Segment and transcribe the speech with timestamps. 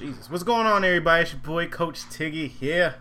[0.00, 0.30] Jesus.
[0.30, 1.24] What's going on, everybody?
[1.24, 2.94] It's your boy, Coach Tiggy here.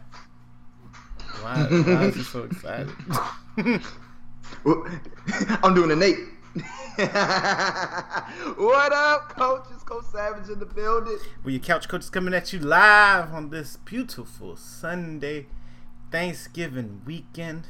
[1.40, 2.90] Why, why is he so excited?
[5.64, 6.18] I'm doing a Nate.
[8.58, 9.68] what up, Coach?
[9.74, 11.18] It's Coach Savage in the building.
[11.42, 15.46] Well, your couch coach is coming at you live on this beautiful Sunday,
[16.12, 17.68] Thanksgiving weekend.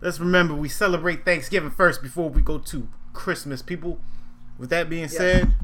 [0.00, 4.00] Let's remember we celebrate Thanksgiving first before we go to Christmas, people.
[4.58, 5.54] With that being said,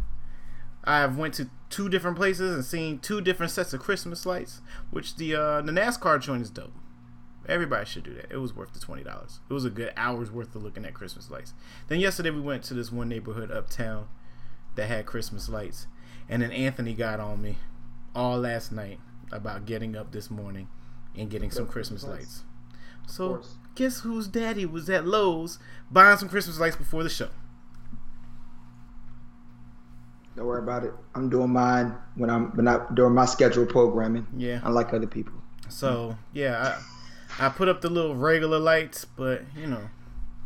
[0.85, 5.17] I've went to two different places and seen two different sets of Christmas lights, which
[5.17, 6.73] the uh, the NASCAR joint is dope.
[7.49, 8.27] Everybody should do that.
[8.31, 9.41] It was worth the twenty dollars.
[9.49, 11.55] It was a good hour's worth of looking at Christmas lights.
[11.89, 14.09] Then yesterday we went to this one neighborhood uptown
[14.75, 15.87] that had Christmas lights,
[16.29, 17.57] and then Anthony got on me
[18.15, 18.99] all last night
[19.33, 20.69] about getting up this morning
[21.17, 22.43] and getting some Christmas lights.
[23.07, 23.43] So
[23.75, 25.59] guess whose daddy was at Lowe's
[25.91, 27.29] buying some Christmas lights before the show?
[30.37, 30.93] Don't worry about it.
[31.15, 34.27] I'm doing mine when I'm when I during my scheduled programming.
[34.37, 34.61] Yeah.
[34.63, 35.33] Unlike other people.
[35.69, 36.77] So yeah,
[37.41, 39.89] I, I put up the little regular lights, but you know,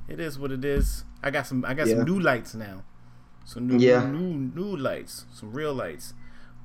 [0.08, 1.04] it is what it is.
[1.22, 1.96] I got some I got Yeah.
[1.96, 2.84] some new lights now.
[3.44, 4.04] Some new Yeah.
[4.08, 6.14] new new lights, some real lights.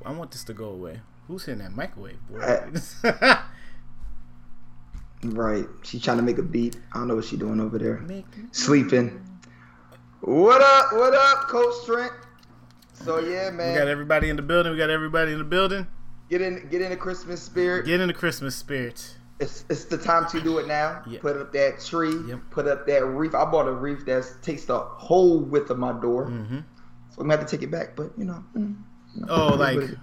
[0.06, 1.02] I want this to go away.
[1.28, 2.40] Who's hitting that microwave, boy?
[2.40, 3.42] Uh,
[5.24, 5.66] Right.
[5.82, 6.78] She's trying to make a beat.
[6.94, 8.04] I don't know what she's doing over there.
[8.52, 9.26] Sleeping.
[10.22, 10.94] What up?
[10.94, 12.12] What up, Coach Trent?
[13.04, 13.74] So yeah, man.
[13.74, 14.72] we got everybody in the building.
[14.72, 15.88] We got everybody in the building.
[16.30, 17.86] Get in get in the Christmas spirit.
[17.86, 19.16] Get in the Christmas spirit.
[19.40, 21.04] It's, it's the time to do it now.
[21.06, 21.20] Yeah.
[21.20, 22.16] Put up that tree.
[22.28, 22.40] Yep.
[22.52, 23.36] Put up that reef.
[23.36, 26.28] I bought a reef that takes the whole width of my door.
[26.28, 26.60] hmm
[27.10, 28.44] So I'm gonna have to take it back, but you know.
[28.56, 28.76] mm,
[29.14, 29.98] you know, Oh, like- what it is.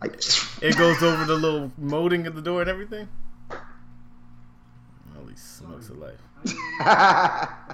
[0.00, 3.08] like It goes over the little molding of the door and everything.
[5.16, 7.48] Holy smokes of life.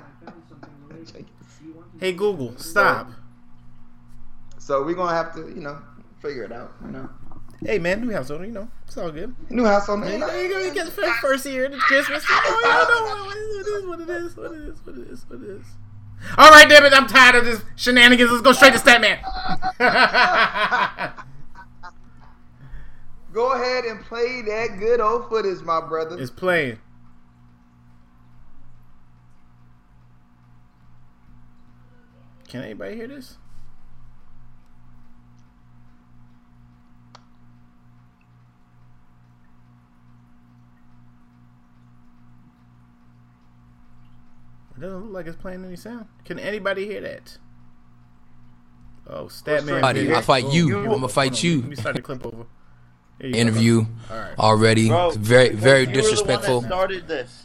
[2.01, 3.11] Hey Google, stop.
[4.65, 5.79] So we're gonna have to, you know,
[6.23, 6.73] figure it out.
[6.87, 7.11] You know,
[7.61, 9.35] Hey man, new house owner, you know, it's all good.
[9.51, 10.11] new house on the.
[10.11, 12.25] You know, you go, you get the first, first year, it's Christmas.
[12.29, 15.39] Oh, you know, you know what it is, what it is, what it is, what
[15.39, 15.67] it is, what it is.
[16.39, 18.31] All right, damn it, I'm tired of this shenanigans.
[18.31, 19.19] Let's go straight to Statman.
[23.35, 26.17] Go ahead and play that good old footage, my brother.
[26.19, 26.79] it's playing.
[32.49, 33.37] Can anybody hear this?
[44.77, 46.07] It doesn't look like it's playing any sound.
[46.25, 47.39] Can anybody hear that?
[49.07, 49.81] Oh, Statman.
[49.81, 50.17] Buddy, video.
[50.17, 50.73] I fight you.
[50.81, 51.61] Hold I'ma fight you.
[51.61, 52.47] Let me start the clip over.
[53.19, 53.39] There you go.
[53.39, 54.39] interview All right.
[54.39, 54.89] already.
[54.89, 56.61] Bro, very, very you were the one that disrespectful.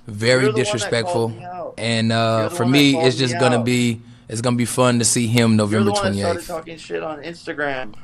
[0.07, 1.13] Very You're the one that disrespectful.
[1.29, 1.73] called me out.
[1.77, 3.65] And uh, for me, it's just me gonna out.
[3.65, 6.77] be it's gonna be fun to see him You're the November one that started talking
[6.77, 7.95] shit on Instagram.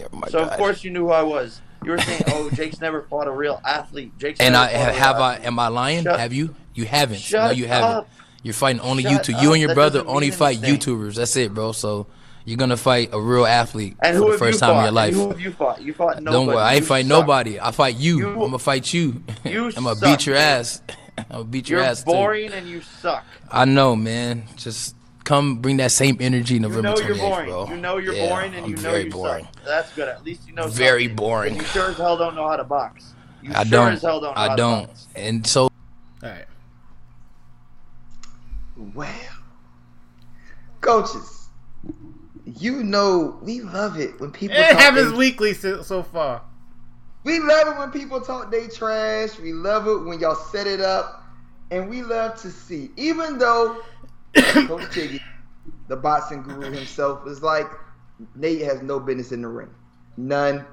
[0.00, 0.52] Oh my so God.
[0.52, 1.60] of course you knew who I was.
[1.84, 4.86] You were saying, "Oh, Jake's never fought a real athlete." Jake's And I fought a
[4.86, 6.04] real have I am I lying?
[6.04, 6.54] Shut- have you?
[6.74, 7.32] You haven't.
[7.32, 7.90] No, you haven't.
[7.90, 8.08] up.
[8.42, 9.34] You're fighting only Shut YouTube.
[9.36, 9.42] up.
[9.42, 10.58] You and your That brother only fight.
[10.60, 11.14] YouTubers.
[11.16, 11.72] That's it, bro.
[11.72, 12.06] So
[12.44, 14.78] you're gonna fight a real athlete And for the first time fought?
[14.78, 15.14] in your life.
[15.14, 15.82] And who have you fought?
[15.82, 16.32] You fought nobody.
[16.32, 17.08] Don't worry, I ain't You fight suck.
[17.08, 17.60] nobody.
[17.60, 18.18] I fight you.
[18.18, 19.22] You- I'm gonna fight you.
[19.44, 20.60] You I'm gonna suck, beat your man.
[20.60, 20.82] ass.
[21.18, 22.10] I'm gonna beat your You're ass too.
[22.10, 23.24] boring and you suck.
[23.50, 24.44] I know, man.
[24.56, 24.95] Just
[25.26, 27.48] come bring that same energy You November know you're boring.
[27.50, 27.68] bro.
[27.68, 29.44] You know you're Yeah, boring and I'm you know very you boring.
[29.44, 29.64] suck.
[29.64, 30.08] That's good.
[30.08, 30.68] At least you know.
[30.68, 31.16] Very something.
[31.16, 31.52] boring.
[31.52, 33.12] And you sure as hell don't know how to box.
[33.42, 33.92] You I sure don't.
[33.92, 34.86] as hell don't know I to don't.
[34.86, 35.06] box.
[35.14, 35.70] And so All
[36.22, 36.46] right.
[38.94, 39.08] Well,
[40.80, 41.48] coaches,
[42.44, 44.56] you know we love it when people.
[44.56, 46.42] It talk happens they- weekly so, so far.
[47.24, 49.36] We love it when people talk they trash.
[49.38, 51.24] We love it when y'all set it up,
[51.72, 52.90] and we love to see.
[52.96, 53.78] Even though
[54.66, 55.20] Coach Chiggy,
[55.88, 57.66] the boxing guru himself, is like
[58.34, 59.70] Nate has no business in the ring,
[60.16, 60.64] none.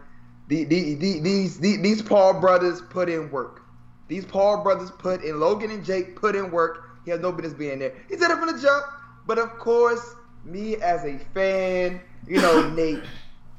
[0.50, 3.62] The, the, the, these the, these Paul brothers put in work.
[4.10, 6.90] These Paul brothers put in Logan and Jake put in work.
[7.06, 7.94] He has no business being there.
[8.10, 8.86] He said it from the jump,
[9.26, 13.04] but of course, me as a fan, you know, Nate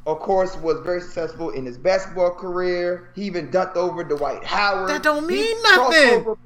[0.06, 3.10] of course, was very successful in his basketball career.
[3.14, 4.90] He even ducked over Dwight Howard.
[4.90, 6.24] That don't mean crossed nothing.
[6.24, 6.38] Hold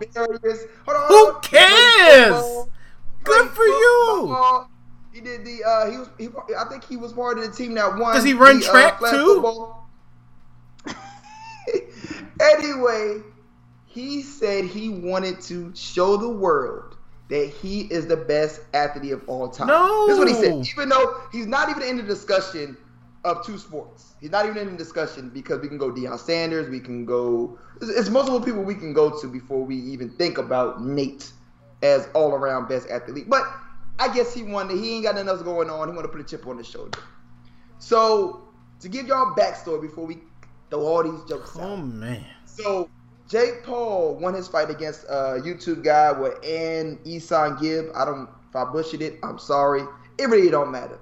[0.88, 1.42] on, Who hold on.
[1.42, 2.66] He played cares?
[3.24, 4.66] Good for you.
[5.12, 5.64] He did the.
[5.64, 6.10] Uh, he was.
[6.18, 8.14] He, I think he was part of the team that won.
[8.14, 9.74] Does he run the, uh, track flag too?
[12.40, 13.22] anyway,
[13.86, 16.96] he said he wanted to show the world
[17.28, 19.66] that he is the best athlete of all time.
[19.66, 20.06] No.
[20.06, 20.66] That's what he said.
[20.72, 22.76] Even though he's not even in the discussion
[23.24, 24.14] of two sports.
[24.20, 27.58] He's not even in the discussion because we can go Deion Sanders, we can go.
[27.80, 31.32] It's, it's multiple people we can go to before we even think about Nate
[31.82, 33.28] as all around best athlete.
[33.28, 33.42] But
[33.98, 34.78] I guess he wanted.
[34.78, 35.88] He ain't got nothing else going on.
[35.88, 36.98] He want to put a chip on his shoulder.
[37.78, 38.48] So
[38.80, 40.18] to give y'all backstory before we
[40.70, 41.86] throw all these jokes Oh out.
[41.86, 42.24] man.
[42.44, 42.88] So
[43.28, 47.90] Jake Paul won his fight against a YouTube guy with AnEsonGib.
[47.94, 49.82] I don't if I butchered it, I'm sorry.
[50.18, 50.98] It really don't matter.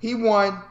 [0.00, 0.62] He won.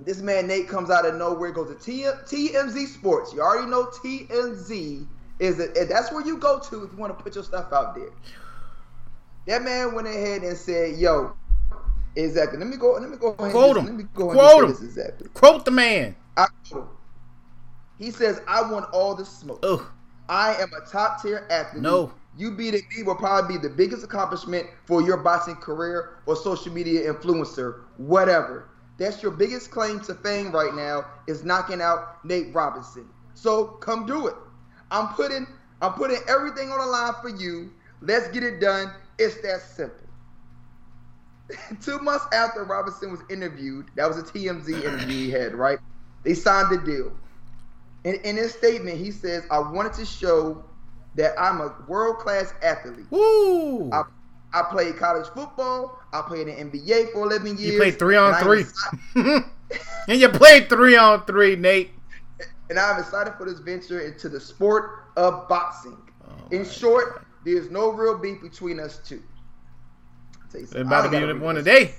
[0.00, 3.32] This man Nate comes out of nowhere, goes to TMZ Sports.
[3.32, 5.06] You already know TMZ
[5.38, 7.94] is and that's where you go to if you want to put your stuff out
[7.94, 8.10] there.
[9.46, 11.34] That man went ahead and said, "Yo,
[12.16, 12.58] exactly.
[12.58, 12.92] Let me go.
[12.92, 13.34] Let me go.
[13.38, 13.86] ahead Quote him.
[13.86, 14.70] Let me go Quote him.
[14.70, 15.28] exactly.
[15.34, 16.14] Quote the man.
[16.36, 16.46] I,
[17.98, 19.60] he says, "I want all the smoke.
[19.62, 19.84] Ugh.
[20.28, 21.82] I am a top tier athlete.
[21.82, 22.12] No.
[22.38, 26.72] You beating me will probably be the biggest accomplishment for your boxing career or social
[26.72, 28.68] media influencer, whatever.
[28.96, 33.08] That's your biggest claim to fame right now is knocking out Nate Robinson.
[33.34, 34.34] So come do it.
[34.90, 35.46] I'm putting
[35.82, 37.72] I'm putting everything on the line for you.
[38.00, 38.92] Let's get it done.
[39.18, 39.98] It's that simple.
[41.82, 45.78] Two months after Robinson was interviewed, that was a TMZ interview he had, right?
[46.24, 47.12] They signed the deal.
[48.04, 50.64] In, in his statement, he says, I wanted to show
[51.14, 53.06] that I'm a world class athlete.
[53.10, 53.90] Woo.
[53.92, 54.02] I,
[54.52, 55.98] I played college football.
[56.12, 57.60] I played in the NBA for 11 years.
[57.60, 58.64] You played three on and three.
[60.08, 61.90] and you played three on three, Nate.
[62.70, 65.96] and I'm excited for this venture into the sport of boxing.
[66.26, 69.22] Oh in short, there's no real beef between us two.
[70.74, 71.84] About to be one today.
[71.84, 71.98] this.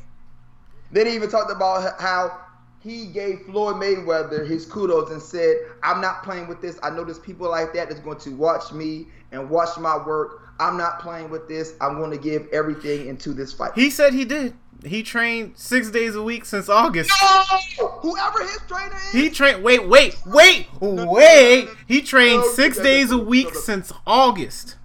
[0.92, 2.40] Then he even talked about how
[2.80, 6.78] he gave Floyd Mayweather his kudos and said, I'm not playing with this.
[6.84, 10.42] I know there's people like that that's going to watch me and watch my work.
[10.60, 11.74] I'm not playing with this.
[11.82, 13.72] I'm going to give everything into this fight.
[13.74, 14.54] He said he did.
[14.86, 17.10] He trained six days a week since August.
[17.22, 17.88] No!
[18.02, 19.12] Whoever his trainer is.
[19.14, 19.64] He trained.
[19.64, 21.70] Wait, wait, wait, wait.
[21.88, 24.76] He trained six days a week since August.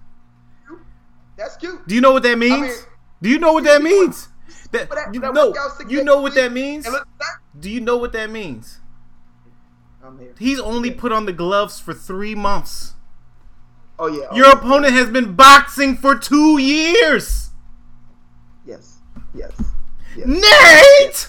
[1.39, 1.87] That's cute.
[1.87, 2.61] Do you know what that means?
[2.61, 2.73] mean,
[3.21, 4.27] Do you know what that means?
[4.71, 5.55] That, that- you that know,
[5.87, 6.85] you know what that means.
[6.87, 7.07] Look,
[7.59, 8.79] Do you know what that means?
[10.03, 10.35] I'm here.
[10.37, 12.93] He's only put on the gloves for three months.
[13.97, 14.25] Oh yeah.
[14.31, 14.51] oh, Your yeah.
[14.53, 17.49] opponent has been boxing for two years.
[18.65, 18.97] Yes.
[19.33, 19.51] Yes.
[20.15, 20.27] yes.
[20.27, 21.27] Nate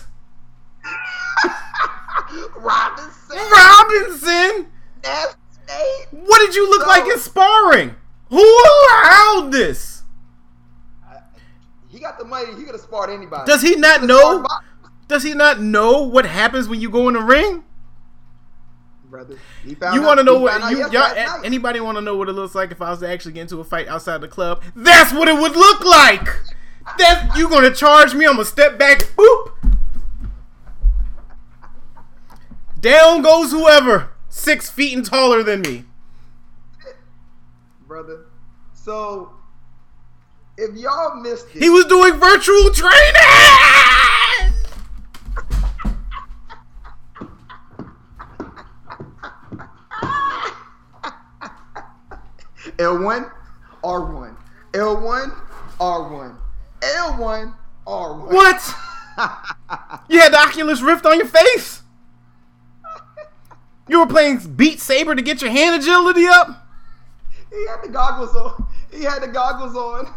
[2.56, 3.36] Robinson.
[3.52, 4.66] Robinson.
[5.02, 5.36] That's
[5.68, 6.06] Nate.
[6.12, 6.88] What did you look No.
[6.88, 7.94] like in sparring?
[8.28, 9.99] Who allowed this?
[11.90, 12.54] He got the money.
[12.54, 13.44] He could have sparred anybody.
[13.46, 14.46] Does he not He know?
[15.08, 17.64] Does he not know what happens when you go in the ring?
[19.06, 22.28] Brother, he found You want to know what you y'all, anybody want to know what
[22.28, 24.62] it looks like if I was to actually get into a fight outside the club?
[24.76, 26.28] That's what it would look like.
[26.98, 28.24] That you gonna charge me?
[28.24, 29.00] I'm gonna step back.
[29.16, 29.52] Boop.
[32.78, 35.84] Down goes whoever six feet and taller than me.
[37.86, 38.26] brother.
[38.72, 39.32] So,
[40.60, 43.14] if y'all missed it, He was doing virtual training.
[52.78, 53.30] L1,
[53.82, 54.36] R1,
[54.72, 55.40] L1,
[55.78, 56.36] R1,
[56.80, 57.54] L1,
[57.86, 58.32] R1.
[58.32, 58.74] What?
[60.08, 61.82] You had the Oculus Rift on your face.
[63.86, 66.66] You were playing Beat Saber to get your hand agility up.
[67.50, 68.66] He had the goggles on.
[68.90, 70.12] He had the goggles on.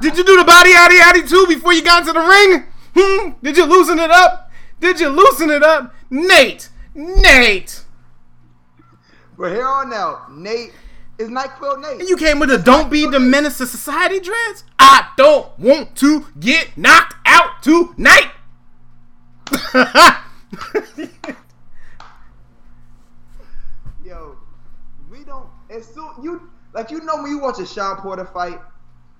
[0.00, 2.64] Did you do the body yaddy yaddy too before you got into the ring?
[2.94, 3.30] Hmm?
[3.42, 4.50] Did you loosen it up?
[4.80, 5.94] Did you loosen it up?
[6.10, 6.68] Nate!
[6.94, 7.84] Nate!
[9.36, 10.72] But here on out, Nate
[11.18, 12.00] is NyQuil Nate.
[12.00, 14.64] And you came with a don't be the menace to society dreads?
[14.78, 18.30] I don't want to get knocked out tonight!
[24.04, 24.36] Yo,
[25.10, 25.48] we don't.
[25.70, 28.58] As soon you like, you know when you watch a Shawn Porter fight,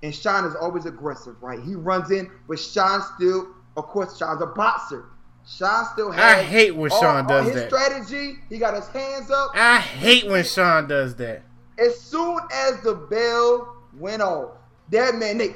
[0.03, 1.59] and Shawn is always aggressive, right?
[1.63, 5.05] He runs in, but Shawn still, of course, Shawn's a boxer.
[5.47, 6.23] Shawn still has.
[6.37, 7.69] I hate when all- Shawn does his that.
[7.69, 8.35] strategy.
[8.49, 9.51] He got his hands up.
[9.55, 11.43] I hate when Shawn does that.
[11.79, 14.51] As soon as the bell went off,
[14.91, 15.55] that man, Nate.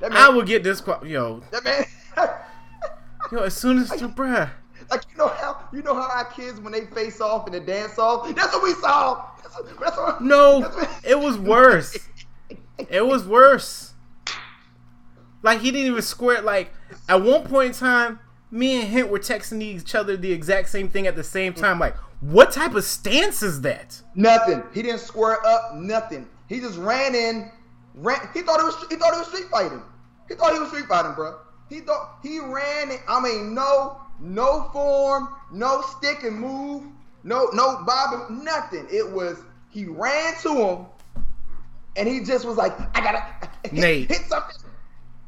[0.00, 0.82] That man, I will get this.
[1.04, 1.84] Yo, that man.
[3.32, 4.50] yo, as soon as the bruh.
[4.90, 7.60] Like you know how you know how our kids when they face off in the
[7.60, 8.32] dance off.
[8.34, 9.26] That's what we saw.
[9.42, 11.96] That's what, that's what, No, what- it was worse.
[12.78, 13.92] It was worse.
[15.42, 16.42] Like he didn't even square.
[16.42, 16.72] Like
[17.08, 20.88] at one point in time, me and Hint were texting each other the exact same
[20.88, 21.78] thing at the same time.
[21.78, 24.00] Like, what type of stance is that?
[24.14, 24.62] Nothing.
[24.72, 25.74] He didn't square up.
[25.74, 26.28] Nothing.
[26.48, 27.50] He just ran in.
[27.94, 28.20] Ran.
[28.34, 28.76] He thought it was.
[28.88, 29.82] He thought it was street fighting.
[30.28, 31.38] He thought he was street fighting, bro.
[31.68, 32.90] He thought he ran.
[32.90, 36.84] In, I mean, no, no form, no stick and move,
[37.24, 38.86] no, no bobbing, nothing.
[38.90, 39.38] It was
[39.70, 40.86] he ran to him,
[41.96, 43.24] and he just was like, I gotta
[43.64, 44.08] hit, Nate.
[44.08, 44.56] hit something.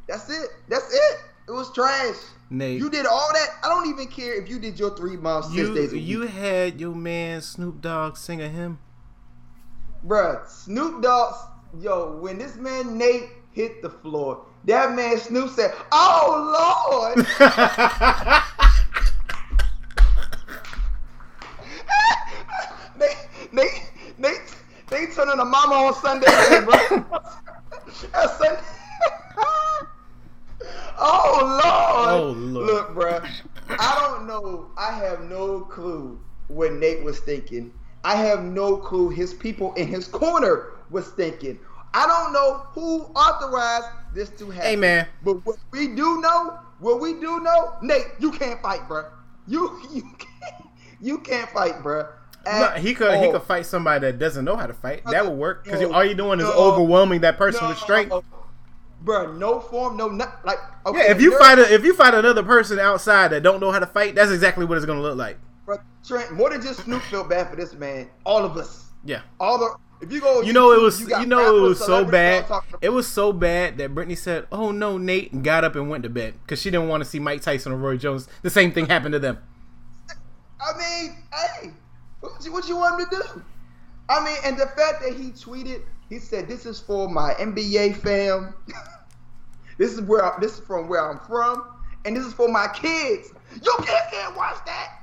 [0.08, 0.50] That's it.
[0.68, 1.18] That's it.
[1.48, 2.16] It was trash.
[2.50, 3.48] Nate, You did all that.
[3.64, 6.04] I don't even care if you did your three months, six you days a week.
[6.06, 8.78] you had your man Snoop Dogg sing a hymn.
[10.06, 11.34] Bruh, Snoop Dogg,
[11.80, 17.26] yo, when this man Nate hit the floor, that man Snoop said, "Oh Lord."
[22.98, 23.12] they,
[23.52, 23.68] they,
[24.18, 24.34] they,
[24.88, 26.26] they turning a mama on Sunday,
[26.64, 26.74] bro.
[27.92, 28.60] Sunday.
[30.98, 32.20] oh Lord.
[32.20, 32.66] Oh, Lord.
[32.66, 33.20] Look, bro.
[33.70, 34.70] I don't know.
[34.76, 37.72] I have no clue what Nate was thinking.
[38.04, 41.58] I have no clue his people in his corner was thinking.
[41.94, 44.68] I don't know who authorized this to happen.
[44.68, 45.06] Hey, man.
[45.22, 49.04] But what we do know, what we do know, Nate, you can't fight, bro.
[49.46, 50.68] You you can't
[51.00, 52.06] you can't fight, bro.
[52.46, 55.02] No, he could he could fight somebody that doesn't know how to fight.
[55.10, 58.14] That would work because No, all you're doing is no, overwhelming that person with strength.
[59.00, 60.58] Bro, no form, no not like.
[60.86, 63.70] Okay, Yeah, if you fight a, if you fight another person outside that don't know
[63.70, 65.38] how to fight, that's exactly what it's gonna look like.
[65.66, 68.08] Bro, Trent, more than just Snoop felt bad for this man.
[68.24, 69.20] All of us, Yeah.
[69.38, 69.76] all the.
[70.00, 72.42] If you go, You know it was got you know it was so bad.
[72.44, 75.64] all talking about- It was so bad that Brittany said, "Oh no, Nate," and got
[75.64, 77.96] up and went to bed because she didn't want to see Mike Tyson or Roy
[77.96, 78.28] Jones.
[78.42, 79.38] The same thing happened to them.
[80.60, 81.70] I mean, hey,
[82.32, 83.42] what you, what you want him to do?
[84.08, 87.96] I mean, and the fact that he tweeted, he said, "This is for my NBA
[87.96, 88.54] fam.
[89.78, 91.64] this is where I, this is from where I'm from,
[92.04, 93.32] and this is for my kids.
[93.62, 95.00] Your kids can't watch that.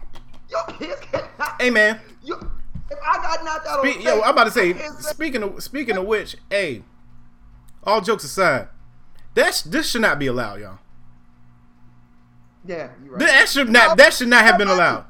[0.50, 1.62] Your kids cannot.
[1.62, 2.36] Hey man, You,
[2.92, 4.74] if I got knocked out Spe- on yo, I'm about to say.
[5.00, 6.84] Speaking of speaking of which, hey,
[7.84, 8.68] all jokes aside,
[9.34, 10.80] that's this should not be allowed, y'all.
[12.66, 13.20] yeah, you're right.
[13.20, 15.06] That should not that should not have been allowed.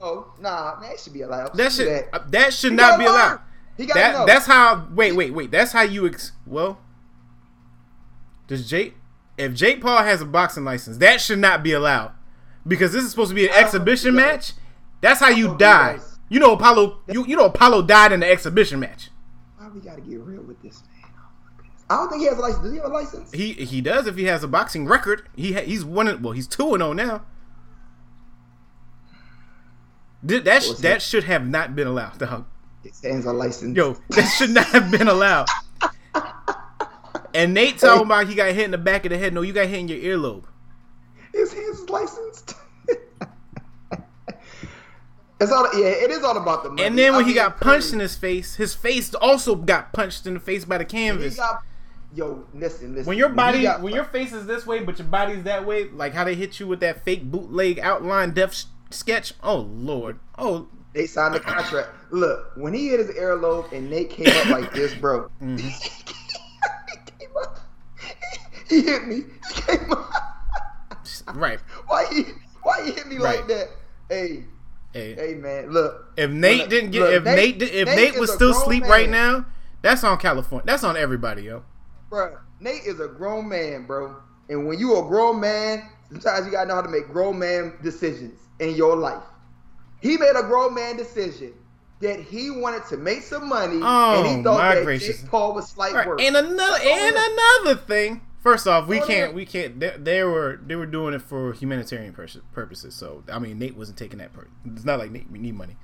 [0.00, 1.54] Oh, nah, that should be allowed.
[1.54, 2.32] That should uh, that.
[2.32, 3.28] that should He not be allowed.
[3.32, 3.38] learn.
[3.76, 4.26] He gotta That know.
[4.26, 4.88] that's how.
[4.92, 5.50] Wait, wait, wait.
[5.50, 6.06] That's how you.
[6.06, 6.78] Ex- well,
[8.46, 8.94] does Jake?
[9.38, 12.12] If Jake Paul has a boxing license, that should not be allowed
[12.66, 14.52] because this is supposed to be an exhibition match.
[15.00, 15.98] That's how you don't think he die.
[16.28, 16.98] You know Apollo.
[17.08, 19.10] You you know Apollo died in the exhibition match.
[19.56, 21.10] Why we gotta get real with this man?
[21.88, 21.94] Oh.
[21.94, 22.62] I don't think he has a license.
[22.64, 23.32] Does he have a license?
[23.32, 25.28] He he does if he has a boxing record.
[25.36, 26.06] He ha- he's one.
[26.08, 27.24] of- Well, he's two and zero now.
[30.22, 31.02] That sh- that that?
[31.02, 32.44] should have not been allowed, dog.
[32.82, 33.76] His hands are licensed.
[33.76, 35.46] Yo, that should not have been allowed.
[37.32, 39.32] And Nate talking about he got hit in the back of the head.
[39.32, 40.44] No, you got hit in your earlobe.
[41.32, 42.56] his hands is licensed.
[45.40, 45.86] it's all yeah.
[45.86, 46.82] It is all about the money.
[46.84, 50.26] And then when I he got punched in his face, his face also got punched
[50.26, 51.36] in the face by the he canvas.
[51.36, 51.62] got-
[52.14, 53.06] yo, listen, listen.
[53.06, 55.88] When your body, got when your face is this way, but your body's that way,
[55.88, 59.32] like how they hit you with that fake bootleg outline death sketch.
[59.42, 61.88] Oh lord, oh they signed the contract.
[62.10, 65.30] Look, when he hit his earlobe and Nate came up like this, bro.
[65.42, 65.56] Mm-hmm.
[67.18, 67.58] he up.
[68.68, 69.22] He hit me.
[69.54, 70.10] He came up.
[71.34, 71.60] right.
[71.86, 72.24] Why he?
[72.62, 73.38] Why he hit me Right.
[73.38, 73.68] like that?
[74.08, 74.44] Hey,
[74.92, 75.70] Hey, hey, man.
[75.70, 76.12] Look.
[76.16, 78.82] if Nate look, didn't get, look, if Nate, did, if Nate, is was still asleep
[78.82, 78.90] man.
[78.90, 79.46] right now,
[79.82, 80.64] that's on California.
[80.66, 81.62] That's on everybody, yo.
[82.08, 84.16] Bro, Nate is a grown man, bro.
[84.48, 87.74] And when you a grown man, sometimes you gotta know how to make grown man
[87.84, 89.22] decisions in your life.
[90.00, 91.52] He made a grown man decision
[92.00, 95.20] that he wanted to make some money, and Oh, he thought my that gracious.
[95.20, 96.20] Jake Paul was slight right, work.
[96.20, 98.22] and another and another thing.
[98.42, 99.78] First off, we Oh, can't we can't.
[99.78, 102.14] They, they were they were doing it for humanitarian
[102.52, 102.94] purposes.
[102.94, 104.48] So I mean, Nate wasn't taking that part.
[104.64, 105.76] It's not like Nate we need money.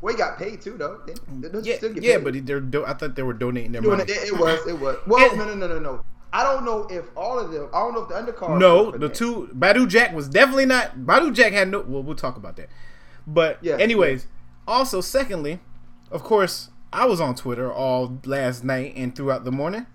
[0.00, 1.00] well, he got paid too, though.
[1.06, 2.24] They- Yeah, still get yeah, paid.
[2.24, 4.04] but they're do- I thought they were donating their money.
[4.04, 4.96] it, it was, it was.
[5.06, 6.04] Well, And- no, no, no, no, no.
[6.32, 7.68] I don't know if all of them.
[7.72, 8.58] I don't know if the undercard.
[8.58, 9.14] No, the that.
[9.14, 10.98] two Badou Jack was definitely not.
[10.98, 11.80] Badou Jack had no.
[11.80, 12.68] Well, we'll talk about that.
[13.26, 14.26] But Yeah, anyways,
[14.66, 15.60] also secondly,
[16.10, 19.86] of course, I was on Twitter all last night and throughout the morning,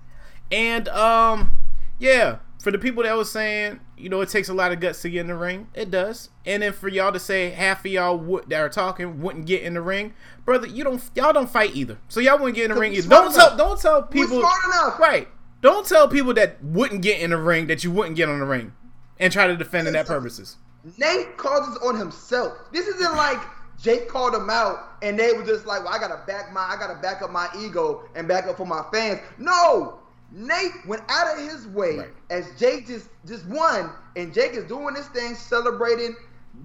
[0.52, 1.58] and um,
[2.00, 5.02] yeah, for the people that was saying, you know, it takes a lot of guts
[5.02, 6.30] to get in the ring, it does.
[6.46, 9.64] And then for y'all to say half of y'all would, that are talking wouldn't get
[9.64, 10.14] in the ring,
[10.46, 13.10] brother, you don't y'all don't fight either, so y'all wouldn't get in the ring either.
[13.10, 15.00] Don't tell don't tell people smart enough.
[15.00, 15.28] right.
[15.64, 18.46] Don't tell people that wouldn't get in the ring that you wouldn't get on the
[18.46, 18.74] ring
[19.18, 20.58] and try to defend in that purposes.
[20.98, 22.58] Nate calls this on himself.
[22.74, 23.40] This isn't like
[23.82, 26.76] Jake called him out and they were just like, "Well, I gotta back my, I
[26.76, 30.00] gotta back up my ego and back up for my fans." No,
[30.34, 32.14] Nate went out of his way Right.
[32.30, 36.14] as Jake just just won, and Jake is doing this thing, celebrating,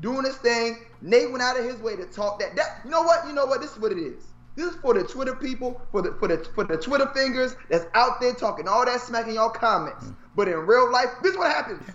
[0.00, 0.86] doing this thing.
[1.02, 2.56] Nate went out of his way to talk that.
[2.56, 3.28] That you know what?
[3.28, 3.60] You know what?
[3.60, 4.24] This is what it is.
[4.58, 7.86] This is for the Twitter people, for the for the for the Twitter fingers that's
[7.94, 10.04] out there talking all that smack in y'all comments.
[10.06, 10.16] Mm.
[10.34, 11.86] But in real life, this is what happens.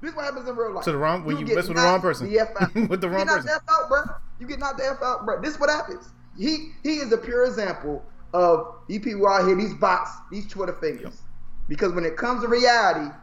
[0.00, 0.84] This is what happens in real life.
[0.84, 2.28] To the wrong- when you get mess with the wrong person.
[2.28, 2.74] the F out.
[2.88, 3.62] With the You wrong get knocked person.
[3.66, 4.02] the F out, bro.
[4.40, 5.40] You get knocked the F out, bro.
[5.40, 6.08] This is what happens.
[6.36, 10.74] He he is a pure example of these people out here, these bots, these Twitter
[10.74, 11.22] fingers.
[11.68, 13.14] Because when it comes to reality,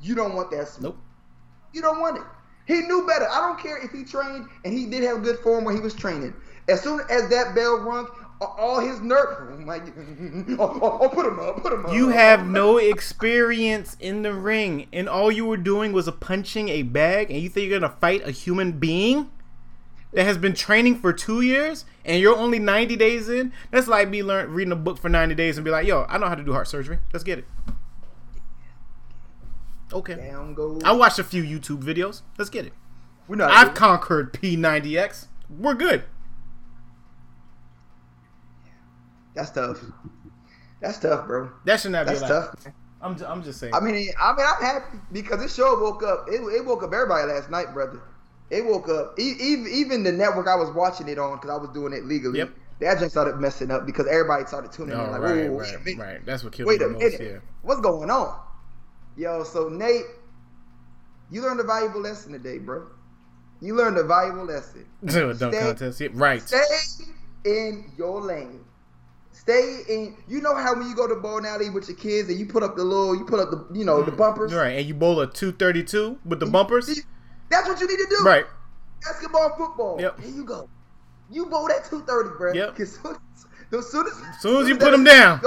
[0.00, 0.94] you don't want that smoke.
[0.96, 1.04] Nope.
[1.72, 2.24] You don't want it.
[2.66, 3.28] He knew better.
[3.28, 5.94] I don't care if he trained and he did have good form when he was
[5.94, 6.34] training.
[6.68, 8.08] As soon as that bell rung,
[8.46, 9.38] all his nerve.
[9.52, 9.80] Oh my!
[10.58, 11.62] Oh, oh, oh, put him up.
[11.62, 11.92] Put him up.
[11.92, 16.68] You have no experience in the ring, and all you were doing was a punching
[16.68, 19.30] a bag, and you think you're gonna fight a human being
[20.12, 23.52] that has been training for two years, and you're only 90 days in?
[23.70, 26.18] That's like me learn reading a book for 90 days and be like, "Yo, I
[26.18, 26.98] know how to do heart surgery.
[27.12, 27.44] Let's get it."
[29.92, 30.14] Okay.
[30.14, 30.82] Down goes.
[30.84, 32.22] I watched a few YouTube videos.
[32.38, 32.72] Let's get it.
[33.28, 33.50] We're not.
[33.50, 35.26] I've conquered P90X.
[35.50, 36.04] We're good.
[39.34, 39.82] That's tough.
[40.80, 41.50] That's tough, bro.
[41.64, 42.52] That should not That's be allowed.
[42.56, 42.72] tough.
[43.00, 43.74] I'm, ju- I'm just saying.
[43.74, 46.26] I mean, I mean, I'm happy because this show woke up.
[46.28, 48.00] It, it woke up everybody last night, brother.
[48.50, 49.18] It woke up.
[49.18, 52.38] Even even the network I was watching it on because I was doing it legally.
[52.38, 52.50] Yep.
[52.80, 55.10] That just started messing up because everybody started tuning oh, in.
[55.12, 56.26] Like, right, whoa, wait right, right.
[56.26, 57.18] That's what killed Wait me a the most.
[57.18, 57.20] minute.
[57.20, 57.38] Yeah.
[57.62, 58.40] What's going on?
[59.16, 60.02] Yo, so Nate,
[61.30, 62.86] you learned a valuable lesson today, bro.
[63.60, 64.86] You learned a valuable lesson.
[65.08, 66.00] Stay- contest.
[66.00, 66.42] Yeah, right.
[66.42, 66.60] Stay
[67.44, 68.64] in your lane.
[69.42, 70.16] Stay in.
[70.28, 72.62] You know how when you go to bowling alley with your kids and you put
[72.62, 74.16] up the little, you put up the, you know, the mm.
[74.16, 74.54] bumpers.
[74.54, 76.86] Right, and you bowl a 232 with the bumpers.
[77.50, 78.24] That's what you need to do.
[78.24, 78.46] Right.
[79.02, 80.00] Basketball, football.
[80.00, 80.20] Yep.
[80.20, 80.68] Here you go.
[81.28, 82.52] You bowl that two thirty, bro.
[82.52, 82.78] Yep.
[82.78, 85.40] As soon as, as soon as, Soon as you put 'em down.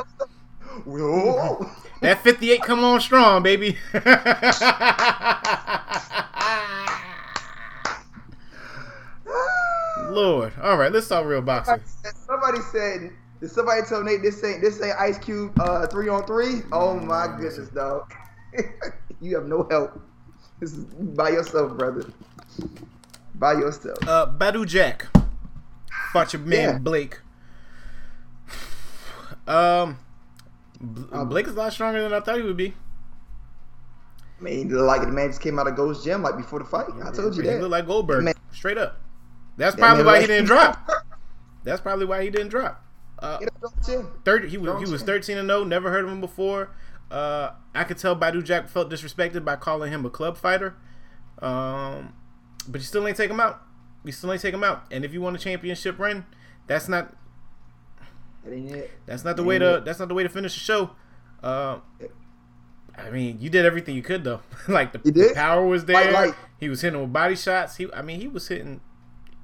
[0.84, 1.72] Whoa.
[2.02, 3.78] That 58 come on strong, baby.
[10.10, 10.54] Lord.
[10.62, 11.82] All right, let's talk real boxing.
[12.28, 13.12] Somebody said,
[13.46, 16.62] did somebody tell Nate this ain't this ain't Ice Cube uh, three on three?
[16.72, 18.12] Oh my goodness, dog.
[19.22, 20.02] you have no help.
[20.60, 22.06] This is by yourself, brother.
[23.36, 24.00] By yourself.
[24.08, 25.06] Uh, Badou Jack.
[26.12, 26.78] Fought your man Yeah.
[26.80, 27.20] Blake.
[29.48, 30.00] Um,
[31.12, 32.74] Um, Blake is a lot stronger than I thought he would be.
[34.40, 36.88] I mean, like the man just came out of Gold's Gym like before the fight.
[37.04, 37.60] I told you He that.
[37.62, 38.34] looked like Goldberg, Man.
[38.52, 38.98] straight up.
[39.58, 40.90] That's probably man why he didn't drop.
[41.64, 42.81] That's probably why he didn't drop.
[43.25, 44.07] Uh, Get up, Gold's Gym.
[44.24, 44.50] thirty.
[44.50, 45.64] He was he was thirteen and zero.
[45.64, 46.70] Never heard of him before.
[47.11, 50.75] Uh, I could tell Badou Jack felt disrespected by calling him a club fighter.
[51.42, 52.14] Um,
[52.68, 53.61] but you still ain't take him out.
[54.03, 54.83] You still ain't take him out.
[54.92, 56.25] And if you want a championship run,
[56.68, 57.14] that's not
[58.44, 58.92] That ain't it.
[59.05, 60.92] that's not the way to that's not the way to finish the show.
[61.44, 61.79] Uh,
[62.98, 64.42] I mean, you did everything you could though.
[64.68, 66.11] like the, the power was there.
[66.11, 67.75] Like- like- he was hitting with body shots.
[67.75, 68.79] He, I mean, he was hitting.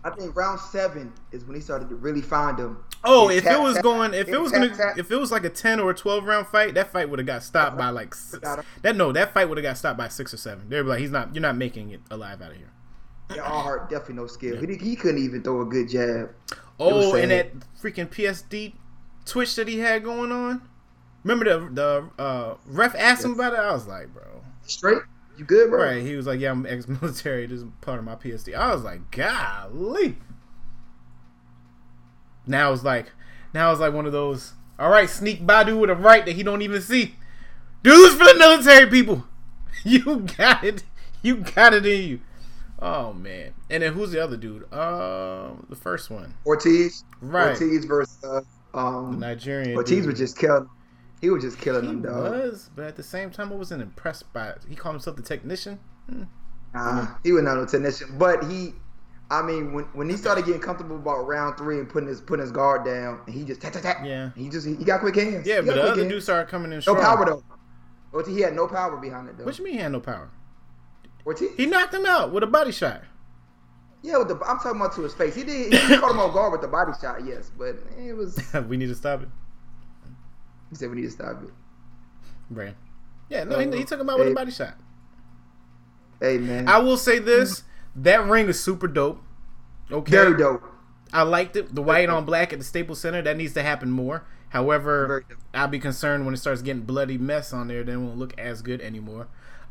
[0.03, 2.83] I think round seven is when he started to really find him.
[3.03, 5.19] Oh, if tap, it was tap, going, if yeah, it was tap, gonna, if it
[5.19, 7.77] was like a ten or a twelve round fight, that fight would have got stopped
[7.77, 8.47] by like six,
[8.81, 8.95] that.
[8.95, 10.69] No, that fight would have got stopped by six or seven.
[10.69, 12.71] They'd be like, he's not, you're not making it alive out of here.
[13.35, 14.57] Yeah, Allhart definitely no skill.
[14.57, 16.31] He, he couldn't even throw a good jab.
[16.79, 18.73] Oh, and that freaking PSD
[19.25, 20.61] twitch that he had going on.
[21.23, 23.59] Remember the the uh, ref asked him about it.
[23.59, 24.23] I was like, bro,
[24.63, 25.01] Straight?
[25.37, 25.83] You good, bro?
[25.83, 26.01] right?
[26.01, 27.45] He was like, yeah, I'm ex-military.
[27.47, 28.55] This is part of my PSD.
[28.55, 30.17] I was like, golly.
[32.45, 33.11] Now it's like,
[33.53, 34.53] now it's like one of those.
[34.79, 37.15] All right, sneak Badou with a right that he don't even see.
[37.83, 39.25] Dudes for the military people.
[39.83, 40.83] You got it.
[41.23, 42.19] You got it in you.
[42.79, 43.53] Oh man.
[43.69, 44.71] And then who's the other dude?
[44.71, 47.03] Um, the first one, Ortiz.
[47.21, 47.49] Right.
[47.59, 48.41] Ortiz versus uh,
[48.73, 49.19] the um.
[49.19, 49.75] Nigerian.
[49.75, 50.05] Ortiz dude.
[50.07, 50.69] was just killing.
[51.21, 52.31] He was just killing He them, dog.
[52.31, 54.65] was, but at the same time, I wasn't impressed by it.
[54.67, 55.79] He called himself the technician.
[56.09, 56.23] Hmm.
[56.73, 58.73] Nah, he was not no technician, but he.
[59.29, 62.41] I mean, when, when he started getting comfortable about round three and putting his putting
[62.43, 63.97] his guard down, and he just tap tap tap.
[64.03, 64.31] Yeah.
[64.35, 65.47] He just he got quick hands.
[65.47, 66.09] Yeah, He but the other hands.
[66.11, 66.97] dude started coming in No strong.
[67.01, 67.43] power though.
[68.13, 69.45] Ortiz, he had no power behind it though.
[69.45, 70.29] What you mean he had no power?
[71.25, 71.51] Ortiz?
[71.55, 73.03] He knocked him out with a body shot.
[74.03, 75.35] Yeah, with the, I'm talking about to his face.
[75.35, 75.71] He did.
[75.73, 78.37] He caught him off guard with the body shot, yes, but it was.
[78.67, 79.29] we need to stop it,
[80.71, 81.49] He said we need to stop it.
[82.49, 82.75] Brand.
[83.29, 84.75] Yeah, no, he, he took him out with a body shot.
[86.19, 87.63] Hey man, I will say this:
[87.95, 89.21] that ring is super dope.
[89.91, 90.63] Okay, very dope.
[91.13, 91.75] I liked it.
[91.75, 94.25] The white on black at the Staples Center that needs to happen more.
[94.49, 97.83] However, I'll be concerned when it starts getting bloody mess on there.
[97.83, 99.27] Then it won't look as good anymore.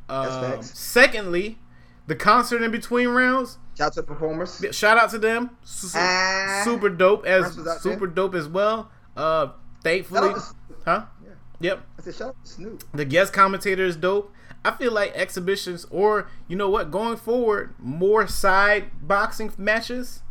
[0.09, 1.59] Um, secondly,
[2.07, 3.59] the concert in between rounds.
[3.77, 4.65] Shout out to the performers.
[4.73, 5.51] Shout out to them.
[5.63, 6.63] Su- Ah.
[6.65, 7.79] super dope as out there.
[7.79, 8.91] super dope as well.
[9.17, 10.57] Uh, Shout thankfully, out to Snoop.
[10.91, 11.05] Huh?
[11.25, 11.31] Yeah.
[11.61, 11.83] Yep.
[11.99, 12.85] I said shout out to Snoop.
[12.93, 14.33] The guest commentator is dope.
[14.65, 20.23] I feel like exhibitions, or you know what, going forward, more side boxing matches,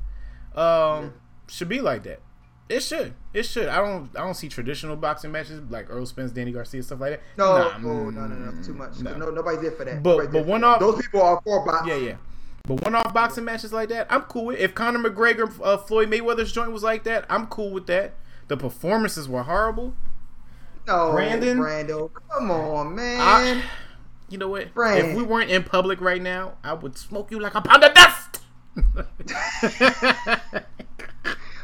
[0.55, 1.13] um,
[1.47, 2.19] should be like that.
[2.67, 3.13] It should.
[3.33, 3.67] It should.
[3.67, 4.09] I don't.
[4.15, 7.21] I don't see traditional boxing matches like Errol Spence, Danny Garcia, stuff like that.
[7.37, 8.99] No, Nah, no, no, no, no, too much.
[8.99, 9.15] no.
[9.17, 10.03] No, nobody's there for that.
[10.03, 11.87] But- Nobody's but one off- Those people are for boxing.
[11.89, 12.15] Yeah, yeah.
[12.67, 14.59] But one-off boxing matches like that, I'm cool with.
[14.59, 18.13] If Conor McGregor, uh, Floyd Mayweather's joint was like that, I'm cool with that.
[18.47, 19.95] The performances were horrible.
[20.89, 21.59] No, Brandon?
[21.59, 23.21] Brando, come on, man.
[23.21, 23.61] I,
[24.27, 24.69] You know what?
[25.11, 27.93] If we weren't in public right now, I would smoke you like a pound of
[27.93, 28.41] dust.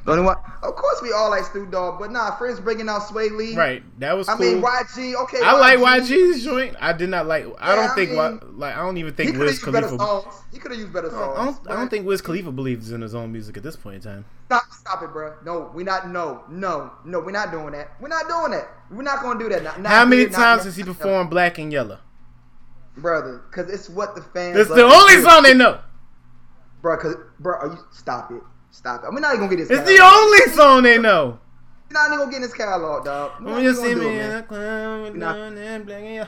[0.06, 3.02] The only one, of course, we all like Snoop Dogg, but nah, friends bringing out
[3.04, 3.56] Swae Lee.
[3.56, 3.84] right.
[4.00, 4.46] That was I cool.
[4.56, 5.16] mean, YG.
[5.24, 6.76] Okay, I like YG's joint.
[6.80, 7.46] I did not like.
[7.60, 8.12] I Yeah, don't I think.
[8.12, 9.98] mean, like I don't even He think could have Wiz used better Khalifa.
[9.98, 10.36] songs.
[10.52, 11.60] He could have used better I songs.
[11.60, 14.02] don't, I don't think Wiz Khalifa believes in his own music at this point in
[14.02, 14.26] time.
[14.46, 15.34] Stop, stop it, bro.
[15.44, 16.10] No, we're not.
[16.12, 17.20] No, no, no.
[17.20, 18.00] We're not doing that.
[18.00, 18.68] We're not doing that.
[18.92, 19.64] We're not gonna do that.
[19.64, 22.00] Not, not How many times has he performed Black and Yellow?
[22.98, 23.42] brother?
[23.50, 24.58] Because it's what the fans.
[24.58, 25.80] It's the only song they know.
[26.82, 26.98] bro.
[26.98, 28.42] Cause, bro, are you stop it?
[28.76, 29.14] Stop it.
[29.14, 29.80] We're not even gonna get this.
[29.80, 31.40] It's the only song they know.
[31.90, 33.32] We're not even gonna get this catalog, dog.
[33.42, 36.14] We're When you see me it, in the club, with Not- none and Black and
[36.16, 36.28] Yellow.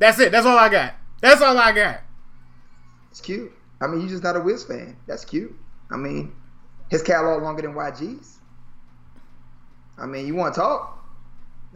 [0.00, 0.32] That's it.
[0.32, 0.94] That's all I got.
[1.20, 2.00] That's all I got.
[3.12, 3.52] It's cute.
[3.80, 4.96] I mean, you're just not a Wiz fan.
[5.06, 5.54] That's cute.
[5.92, 6.34] I mean,
[6.90, 8.38] his catalog longer than YG's.
[9.96, 10.98] I mean, you want to talk?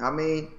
[0.02, 0.50] I mean,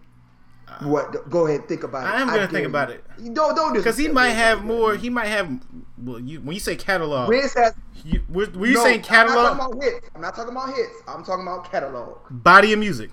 [0.83, 1.29] what?
[1.29, 2.09] Go ahead, think about it.
[2.09, 2.69] Uh, I am gonna dare think you.
[2.69, 3.03] about it.
[3.33, 4.95] Don't don't do Because he might have more.
[4.95, 5.49] He might have.
[5.97, 7.73] Well, you when you say catalog, Wiz has.
[8.05, 9.57] you, were, were you no, saying I'm not catalog?
[9.57, 10.09] talking about hits.
[10.15, 10.93] I'm not talking about hits.
[11.07, 12.17] I'm talking about catalog.
[12.29, 13.09] Body of music.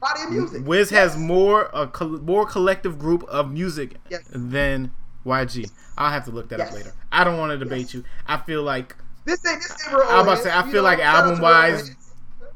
[0.00, 0.64] Body of music.
[0.66, 1.14] Wiz Yes.
[1.14, 4.22] has more a col- more collective group of music Yes.
[4.32, 4.92] than
[5.26, 5.68] YG.
[5.96, 6.92] I'll have to look that up later.
[7.10, 7.94] I don't want to debate Yes.
[7.94, 8.04] you.
[8.26, 10.06] I feel like This ain't this ain't real.
[10.08, 10.82] I was about to say, I feel know?
[10.82, 11.90] like to album-wise.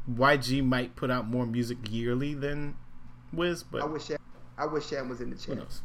[0.09, 2.75] YG might put out more music yearly than
[3.33, 4.17] Wiz, but I wish Sham,
[4.57, 5.57] I wish Sham was in the who chat.
[5.57, 5.81] knows?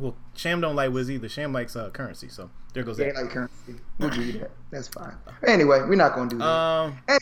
[0.00, 1.28] Well, Sham don't like Wiz either.
[1.28, 3.22] Sham likes uh, currency, so there goes Yeah, that.
[3.22, 3.74] like currency.
[3.98, 4.50] We'll give you that.
[4.70, 5.14] That's fine.
[5.46, 6.44] Anyway, we're not gonna do that.
[6.46, 7.18] Um, Any-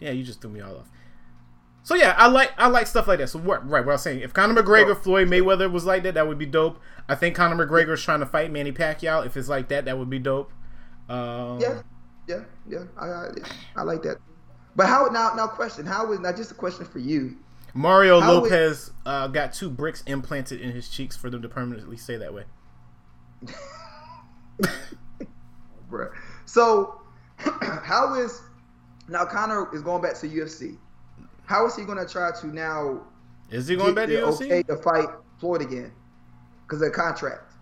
[0.00, 0.88] yeah, you just threw me all off.
[1.82, 3.28] So yeah, I like I like stuff like that.
[3.28, 3.68] So what?
[3.68, 6.38] Right, what I was saying, if Conor McGregor, Floyd Mayweather was like that, that would
[6.38, 6.78] be dope.
[7.08, 9.26] I think Conor McGregor is trying to fight Manny Pacquiao.
[9.26, 10.52] If it's like that, that would be dope.
[11.08, 11.82] Um, Yeah,
[12.28, 12.84] yeah, yeah.
[12.96, 13.28] I, I,
[13.76, 14.18] I like that.
[14.76, 15.34] But how now?
[15.34, 16.32] Now, question: How is now?
[16.32, 17.36] Just a question for you.
[17.74, 21.96] Mario How Lopez uh, got two bricks implanted in his cheeks for them to permanently
[21.96, 22.44] stay that way.
[25.90, 26.10] Bruh.
[26.46, 27.00] So,
[27.38, 28.42] how is
[29.08, 29.24] now?
[29.24, 30.76] Conor is going back to UFC.
[31.44, 33.02] How is he going to try to now
[33.50, 34.44] Is he going back to UFC?
[34.46, 35.92] okay to fight Floyd again
[36.62, 37.52] because of the contract?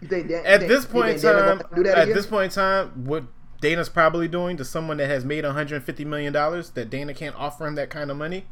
[0.00, 2.16] You think Dan, At this point in time, do that at again?
[2.16, 3.24] this point in time, what
[3.60, 7.66] Dana's probably doing to someone that has made 150 million dollars that Dana can't offer
[7.66, 8.46] him that kind of money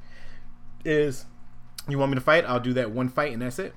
[0.84, 1.26] is,
[1.88, 2.44] you want me to fight?
[2.44, 3.74] I'll do that one fight and that's it.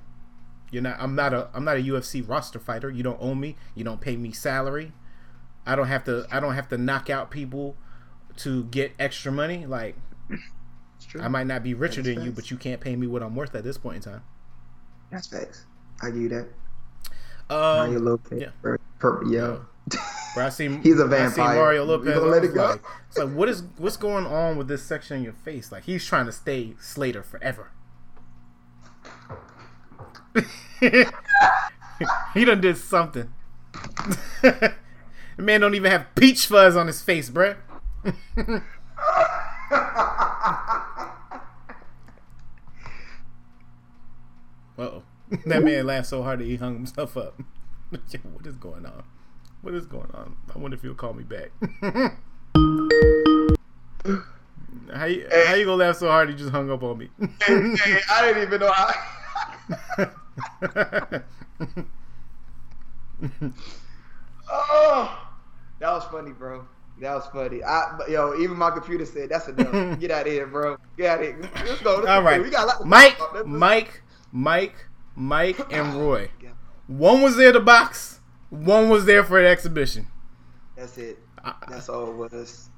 [0.72, 0.98] You're not.
[1.00, 1.50] I'm not a.
[1.54, 2.90] I'm not a UFC roster fighter.
[2.90, 3.58] You don't own me.
[3.76, 4.92] You don't pay me salary.
[5.68, 6.26] I don't have to.
[6.32, 7.78] I don't have to knock out people
[8.38, 9.68] to get extra money.
[9.68, 9.96] Like
[11.04, 11.22] It's true.
[11.22, 13.36] I might not be richer That's than you, but you can't pay me what I'm
[13.36, 14.24] worth at this point in time.
[15.12, 15.66] That's facts.
[16.02, 16.48] I give you that.
[17.54, 18.48] Um, yeah.
[19.00, 19.58] Per- yeah.
[20.34, 21.56] Bro, I see He's a I see vampire.
[21.56, 22.22] Mario Lopez.
[22.22, 22.66] let it go?
[22.66, 25.72] Like, it's like what is what's going on with this section in your face?
[25.72, 27.72] Like he's trying to stay Slater forever.
[32.34, 33.32] he done did something.
[34.42, 34.74] the
[35.38, 37.56] man don't even have peach fuzz on his face, bruh.
[44.78, 45.04] Uh oh.
[45.46, 47.40] That man laughed so hard that he hung himself up.
[47.90, 49.04] What is going on?
[49.64, 50.36] What is going on?
[50.54, 51.50] I wonder if you'll call me back.
[54.94, 57.10] how you how you gonna laugh so hard he just hung up on me?
[57.42, 58.94] Hey, I didn't even know how.
[64.52, 65.30] oh,
[65.80, 66.68] that was funny, bro.
[67.00, 67.64] That was funny.
[67.64, 69.98] I, yo, even my computer said that's enough.
[69.98, 70.76] Get out of here, bro.
[70.98, 71.50] Get out of here.
[71.66, 71.96] Let's go.
[71.96, 72.26] Let's All go.
[72.26, 74.02] right, We got a lot to Mike, Mike,
[74.34, 76.30] Mike, Mike, and oh, Roy.
[76.42, 76.50] Yeah,
[76.88, 78.13] One was there to box.
[78.54, 80.08] One was there for an exhibition.
[80.78, 81.18] That's it.
[81.68, 82.70] That's all it was.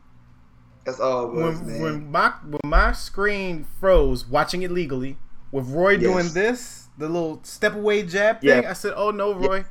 [0.86, 1.82] That's all it was, when man.
[1.82, 5.18] when my when my screen froze watching it legally
[5.52, 6.02] with Roy Yes.
[6.02, 8.70] doing this, the little step away jab thing, Yeah.
[8.70, 9.66] I said, "Oh no, Roy,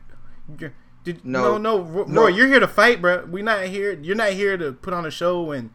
[0.59, 1.57] You're- did No.
[1.57, 2.23] no no Ro- No.
[2.23, 3.25] Roy, you're here to fight, bro.
[3.27, 3.93] We're not here.
[3.93, 5.71] You're not here to put on a show and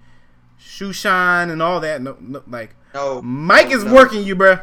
[0.58, 2.02] shoe shine and all that.
[2.04, 4.60] No, no like no, Mike no, is working you, bro.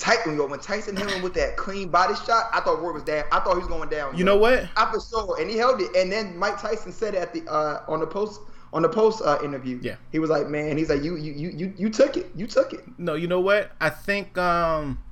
[0.00, 3.02] Tyson, yo, when Tyson hit him with that clean body shot, I thought Roy was
[3.04, 3.24] down.
[3.30, 4.14] I thought he was going down.
[4.14, 4.24] You yo.
[4.24, 4.66] know what?
[4.76, 5.94] I for sure, and he held it.
[5.94, 8.40] And then Mike Tyson said at the uh, on the post
[8.72, 9.96] on the post uh, interview, Yeah.
[10.10, 12.72] he was like, "Man, he's like, you you you you you took it, you took
[12.72, 13.72] it." No, you know what?
[13.80, 15.02] I think um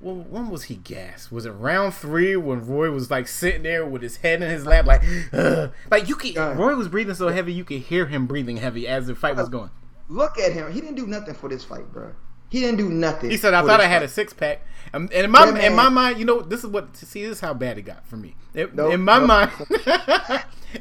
[0.00, 1.30] well, when was he gassed?
[1.32, 4.66] Was it round three when Roy was like sitting there with his head in his
[4.66, 5.72] lap, like, Ugh.
[5.90, 6.36] like you could.
[6.36, 9.48] Roy was breathing so heavy you could hear him breathing heavy as the fight was
[9.48, 9.70] going.
[10.08, 10.70] Look at him.
[10.72, 12.12] He didn't do nothing for this fight, bro.
[12.56, 13.28] He didn't do nothing.
[13.28, 14.62] He said, "I thought I had a six pack,"
[14.94, 17.20] and, um, and in my Yeah, in my mind, you know, this is what see
[17.22, 18.34] this is how bad it got for me.
[18.54, 19.28] In, Nope, in my nope.
[19.28, 19.50] mind,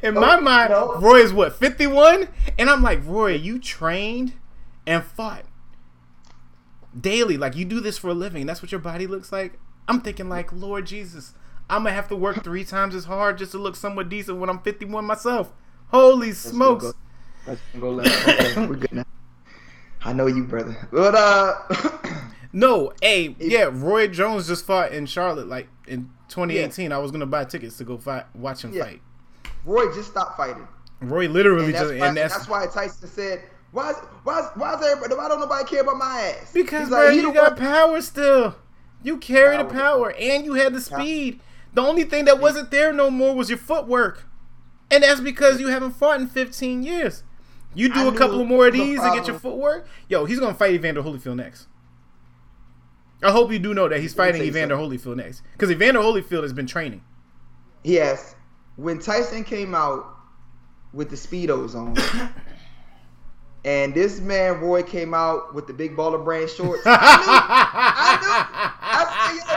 [0.01, 1.01] in my mind, nope.
[1.01, 4.31] Roy is what fifty one, and I'm like, Roy, you trained
[4.87, 5.43] and fought
[6.97, 7.35] daily.
[7.35, 8.45] Like you do this for a living.
[8.45, 9.59] That's what your body looks like.
[9.89, 11.33] I'm thinking like, Lord Jesus,
[11.69, 14.49] I'm gonna have to work three times as hard just to look somewhat decent when
[14.49, 15.51] I'm 51 myself.
[15.87, 16.85] Holy smokes!
[16.85, 16.93] go.
[17.45, 18.29] Let's go left.
[18.29, 19.03] Okay, we're good now.
[20.05, 20.77] I know you, brother.
[20.91, 21.55] But uh,
[22.53, 26.91] No, hey, yeah, Roy Jones just fought in Charlotte like in 2018.
[26.93, 28.83] I was gonna buy tickets to go fight, watch him Yeah.
[28.85, 29.01] fight.
[29.65, 30.67] Roy just stopped fighting,
[31.01, 33.41] Roy literally and just, why, and that's, that's why Tyson said,
[33.71, 33.89] "Why?
[33.89, 34.39] Is, why?
[34.39, 35.15] Is, why is everybody?
[35.15, 38.55] Why don't nobody care about my ass?" because He's bro, you got one- power still.
[39.03, 39.73] You carry the Power.
[40.11, 41.39] power, and you had the speed.
[41.73, 44.23] The only thing that wasn't there no more was your footwork,
[44.89, 47.23] and that's because you haven't fought in 15 years.
[47.75, 49.87] You do I a couple more of these and get your footwork.
[50.09, 51.67] Yo, he's gonna fight Evander Holyfield next.
[53.21, 56.53] I hope you do know that he's fighting Evander Holyfield next because Evander Holyfield has
[56.53, 57.03] been training.
[57.83, 58.35] Yes.
[58.77, 60.05] When Tyson came out
[60.93, 61.97] with the speedos on,
[63.65, 67.31] and this man Roy came out with the big baller brand shorts, I knew.
[67.31, 69.41] I knew.
[69.47, 69.54] I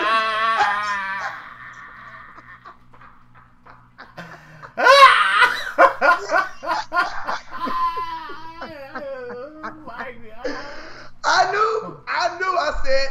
[11.38, 12.01] I knew.
[12.09, 12.46] I knew.
[12.46, 13.09] I said,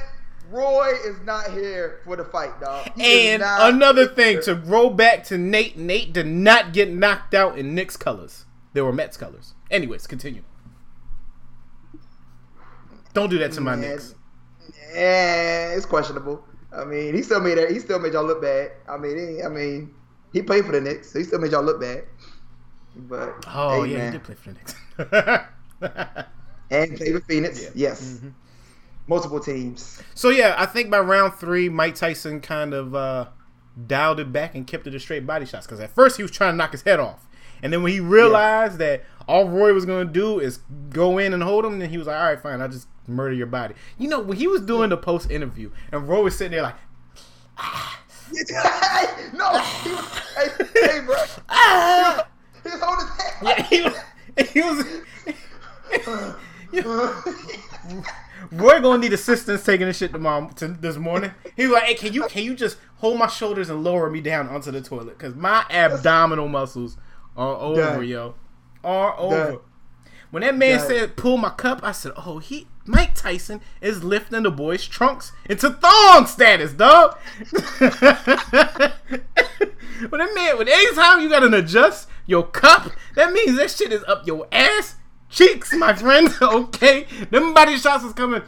[0.52, 2.90] Roy is not here for the fight, dog.
[2.96, 5.78] He And another thing to roll back to Nate.
[5.78, 8.46] Nate did not get knocked out in Knicks colors.
[8.74, 9.54] They were Mets colors.
[9.72, 10.44] Anyways, continue.
[13.14, 14.14] Don't do that to my Man, Knicks.
[14.94, 16.44] Yeah, it's questionable.
[16.72, 17.72] I mean, he still made it.
[17.72, 18.72] He still made y'all look bad.
[18.88, 19.94] I mean, he, I mean,
[20.34, 22.04] he played for the Knicks, so he still made y'all look bad.
[22.96, 24.12] But Oh hey, yeah, man.
[24.14, 25.46] he did play for the
[25.82, 26.26] Knicks.
[26.72, 27.62] and played with Phoenix.
[27.64, 27.70] Yeah.
[27.76, 28.34] Yes, Mhm.
[29.08, 30.02] multiple teams.
[30.16, 33.28] So yeah, I think by round three, Mike Tyson kind of uh,
[33.86, 35.66] dialed it back and kept it to straight body shots.
[35.66, 37.28] Because at first he was trying to knock his head off,
[37.64, 41.34] and then when he realized that all Roy was going to do is go in
[41.34, 43.76] and hold him, then he was like, "All right, fine, I'll just murder your body."
[43.98, 46.76] You know, when he was doing the post interview, and Roy was sitting there like,
[49.34, 51.16] no, he was, hey, hey, bro,
[51.50, 52.28] "Ah!"
[52.64, 53.36] he was holding his head.
[53.42, 54.86] Yeah, he was.
[55.92, 56.36] He was
[58.52, 61.32] Roy gonna need assistance taking this shit tomorrow to this morning.
[61.56, 64.22] He was like, "Hey, can you can you just hold my shoulders and lower me
[64.22, 65.18] down onto the toilet?
[65.18, 66.98] Cause my abdominal muscles
[67.36, 68.08] are over, Done.
[68.08, 68.36] yo,
[68.84, 69.60] are over."
[70.30, 74.44] When that man said pull my cup, I said, "Oh, he Mike Tyson is lifting
[74.44, 77.18] the boy's trunks into thong status, dog."
[77.80, 77.90] when
[80.20, 84.28] that man, when anytime you gotta adjust your cup, that means that shit is up
[84.28, 84.97] your ass
[85.30, 86.34] cheeks, my friend.
[86.42, 88.42] okay, them body shots is coming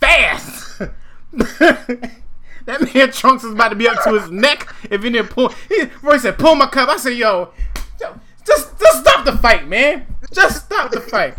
[0.00, 0.78] fast.
[1.30, 5.48] that man trunks is about to be up to his neck if he didn't pull.
[5.68, 7.52] He, Roy said, "Pull my cup." I said, "Yo,
[8.00, 10.06] yo, just just stop the fight, man.
[10.32, 11.36] Just stop the fight."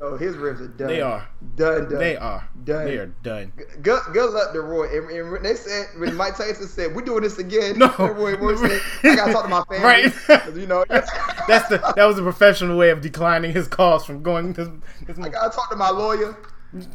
[0.00, 0.86] Oh, his ribs are done.
[0.86, 1.28] They are.
[1.56, 1.88] done.
[1.88, 1.98] Done.
[1.98, 2.48] They are.
[2.62, 2.84] Done.
[2.84, 3.52] They are done.
[3.82, 4.86] Good, good luck to Roy.
[4.96, 7.88] And, and they said when Mike Tyson said we're doing this again, No.
[7.98, 9.84] Roy, Roy said, I gotta talk to my family.
[9.84, 10.54] Right.
[10.58, 14.52] You know, That's the that was a professional way of declining his calls from going.
[14.52, 14.68] This,
[15.06, 16.36] this, I gotta talk to my lawyer.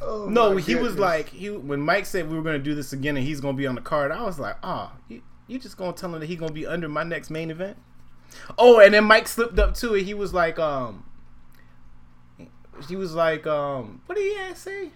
[0.01, 2.75] Oh, no, my he was like he when Mike said we were going to do
[2.75, 4.11] this again and he's going to be on the card.
[4.11, 6.53] I was like, ah, you, you just going to tell him that he's going to
[6.53, 7.77] be under my next main event?
[8.57, 10.03] Oh, and then Mike slipped up too, it.
[10.03, 11.05] He was like, um,
[12.87, 14.89] he was like, um, what did he ask, say?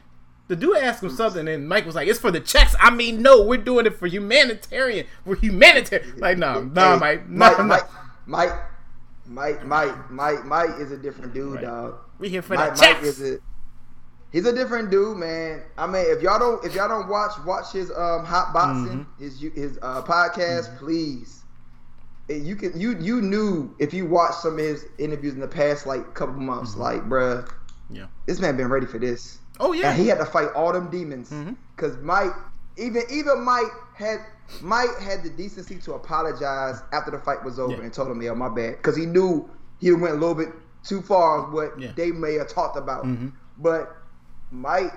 [0.48, 3.22] The dude asked him something, and Mike was like, "It's for the checks." I mean,
[3.22, 5.06] no, we're doing it for humanitarian.
[5.26, 6.18] We're humanitarian.
[6.20, 7.64] Like, no, nah, Hey, Mike, nah, Mike, nah.
[7.66, 7.84] Mike,
[8.26, 8.54] Mike,
[9.26, 11.64] Mike, Mike, Mike, Mike is a different dude, Right.
[11.66, 11.96] dog.
[12.18, 13.08] We here for Mike, the Mike checks.
[13.20, 13.40] is a
[14.32, 15.64] he's a different dude, man.
[15.78, 19.24] I mean, if y'all don't if y'all don't watch watch his um hot boxing Mm-hmm.
[19.24, 21.44] his his uh podcast, please.
[22.30, 25.48] And you can you you knew if you watched some of his interviews in the
[25.48, 27.57] past like couple months, like bruh, Mm-hmm.
[27.90, 28.06] Yeah.
[28.26, 29.40] this man been ready for this.
[29.60, 29.92] Oh yeah.
[29.92, 31.30] And he had to fight all them demons.
[31.32, 31.56] Mhm.
[31.78, 32.32] Cause Mike,
[32.78, 34.20] even even Mike had
[34.62, 37.82] Mike had the decency to apologize after the fight was over Yeah.
[37.82, 40.50] and told him, "Yeah, my bad," because he knew he went a little bit
[40.84, 41.92] too far on what Yeah.
[41.96, 43.04] they may have talked about.
[43.06, 43.32] Mhm.
[43.58, 43.96] But
[44.52, 44.94] Mike,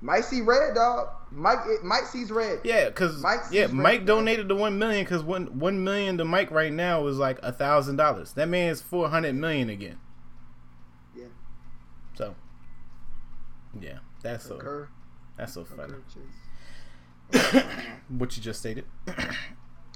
[0.00, 1.08] Mike see red, dog.
[1.30, 2.60] Mike, Mike sees red.
[2.64, 4.06] Yeah, because Mike yeah, Mike right, man.
[4.06, 7.52] donated the one million because one one million to Mike right now is like a
[7.52, 8.32] thousand dollars.
[8.34, 9.98] That man is four hundred million again.
[12.14, 12.34] So,
[13.80, 14.86] yeah, that's so
[15.36, 15.94] that's so funny.
[18.08, 18.84] What you just stated.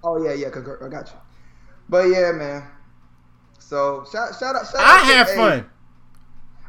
[0.04, 0.78] Oh yeah, yeah, concur.
[0.80, 1.14] I got you.
[1.88, 2.62] But yeah, man.
[3.58, 4.64] So shout shout out.
[4.66, 5.70] Shout out I have hey, fun.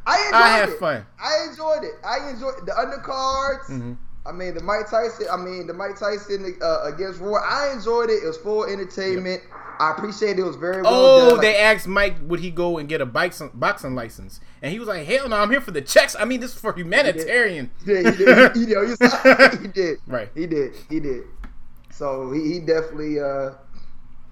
[0.08, 0.80] I enjoyed I it.
[0.80, 1.06] fun.
[1.20, 1.94] I enjoyed it.
[2.04, 3.68] I enjoyed the undercards.
[3.68, 3.94] hmm
[4.25, 5.27] I mean, the Mike Tyson.
[5.32, 7.38] I mean, the Mike Tyson uh, against Roy.
[7.39, 8.23] I enjoyed it.
[8.23, 9.41] It was full entertainment.
[9.79, 11.39] I appreciate it it was very well Oh, done.
[11.41, 14.89] they asked Mike would he go and get a boxing boxing license, and he was
[14.89, 16.17] like, "Hell no, I'm here for the checks.
[16.19, 18.05] I mean, this is for humanitarian." he did.
[18.15, 18.58] He did.
[18.58, 18.97] He, did.
[19.62, 19.97] He, did.
[20.05, 20.29] Right.
[20.36, 20.73] He did.
[20.89, 21.23] He did.
[21.91, 23.51] So he, he definitely uh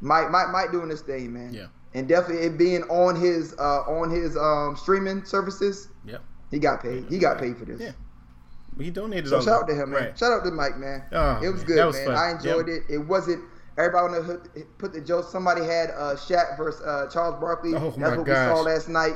[0.02, 1.54] Mike Mike might doing this thing, man.
[1.54, 1.68] Yeah.
[1.94, 6.22] And definitely it being on his uh on his um streaming services, Yep.
[6.52, 7.06] he got paid.
[7.10, 7.80] He got paid for this.
[7.80, 7.92] Yeah.
[8.80, 9.30] He donated.
[9.30, 10.04] So shout out to him, man.
[10.04, 10.20] Right.
[10.20, 11.04] Shout out to Mike, man.
[11.12, 12.06] Oh, it was man, good, was man.
[12.08, 12.16] fun.
[12.16, 12.84] I enjoyed Yep.
[12.90, 12.94] it.
[12.94, 13.44] It wasn't
[13.78, 15.28] everybody on the hook put the joke.
[15.30, 17.74] Somebody had uh Shaq versus uh, Charles Barkley.
[17.76, 18.50] Oh, That's what gosh.
[18.50, 19.16] we saw last night.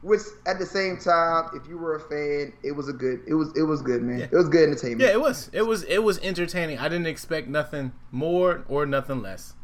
[0.00, 3.20] Which at the same time, if you were a fan, it was a good.
[3.26, 4.20] It was it was good, man.
[4.20, 4.24] Yeah.
[4.26, 5.00] It was good entertainment.
[5.00, 5.50] Yeah, it was.
[5.52, 5.82] It was.
[5.84, 6.78] It was entertaining.
[6.78, 9.54] I didn't expect nothing more or nothing less.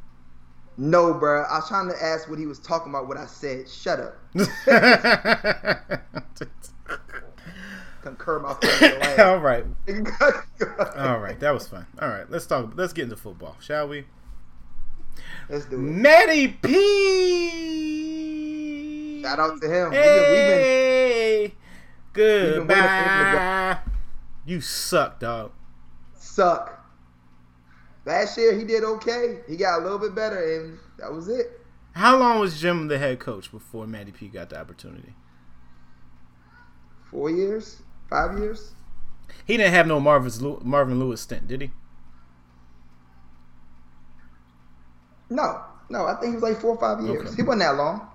[0.77, 1.43] No, bro.
[1.45, 3.07] I was trying to ask what he was talking about.
[3.07, 3.69] What I said.
[3.69, 4.17] Shut up.
[8.05, 9.21] Concur my friend.
[9.21, 9.65] All right.
[10.97, 11.41] All right.
[11.41, 11.87] That was fun.
[12.01, 12.31] All right.
[12.31, 12.73] Let's talk.
[12.77, 14.05] Let's get into football, shall we?
[15.49, 15.81] Let's do it.
[15.81, 16.73] Matty P.
[19.23, 19.91] Shout out to him.
[19.91, 21.43] We've been- we've been- Hey.
[21.43, 21.57] waiting
[22.13, 23.79] for him to Goodbye.
[24.45, 25.53] You suck, dog.
[26.15, 26.85] suck.
[28.05, 29.39] Last year he did okay.
[29.49, 31.59] He got a little bit better, and that was it.
[31.93, 35.15] How long was Jim the head coach before Matty P got the opportunity?
[37.11, 37.81] Four years,
[38.15, 38.73] five years.
[39.45, 41.71] He didn't have no Marvin's Marvin Lewis stint, did he?
[45.29, 46.05] No, no.
[46.05, 47.27] I think he was like four or five years.
[47.27, 47.37] Okay.
[47.37, 48.09] He wasn't that long.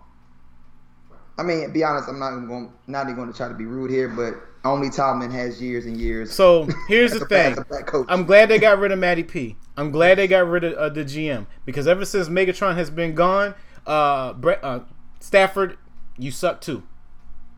[1.37, 2.07] I mean, be honest.
[2.07, 2.73] I'm not even going.
[2.87, 4.35] Not even going to try to be rude here, but
[4.67, 6.31] only Tomlin has years and years.
[6.31, 7.53] So here's the thing.
[7.53, 8.05] as a black coach.
[8.09, 9.57] I'm glad they got rid of Matty P.
[9.77, 13.15] I'm glad they got rid of uh, the GM because ever since Megatron has been
[13.15, 14.81] gone, uh, Brett, uh,
[15.19, 15.77] Stafford,
[16.17, 16.83] you suck too.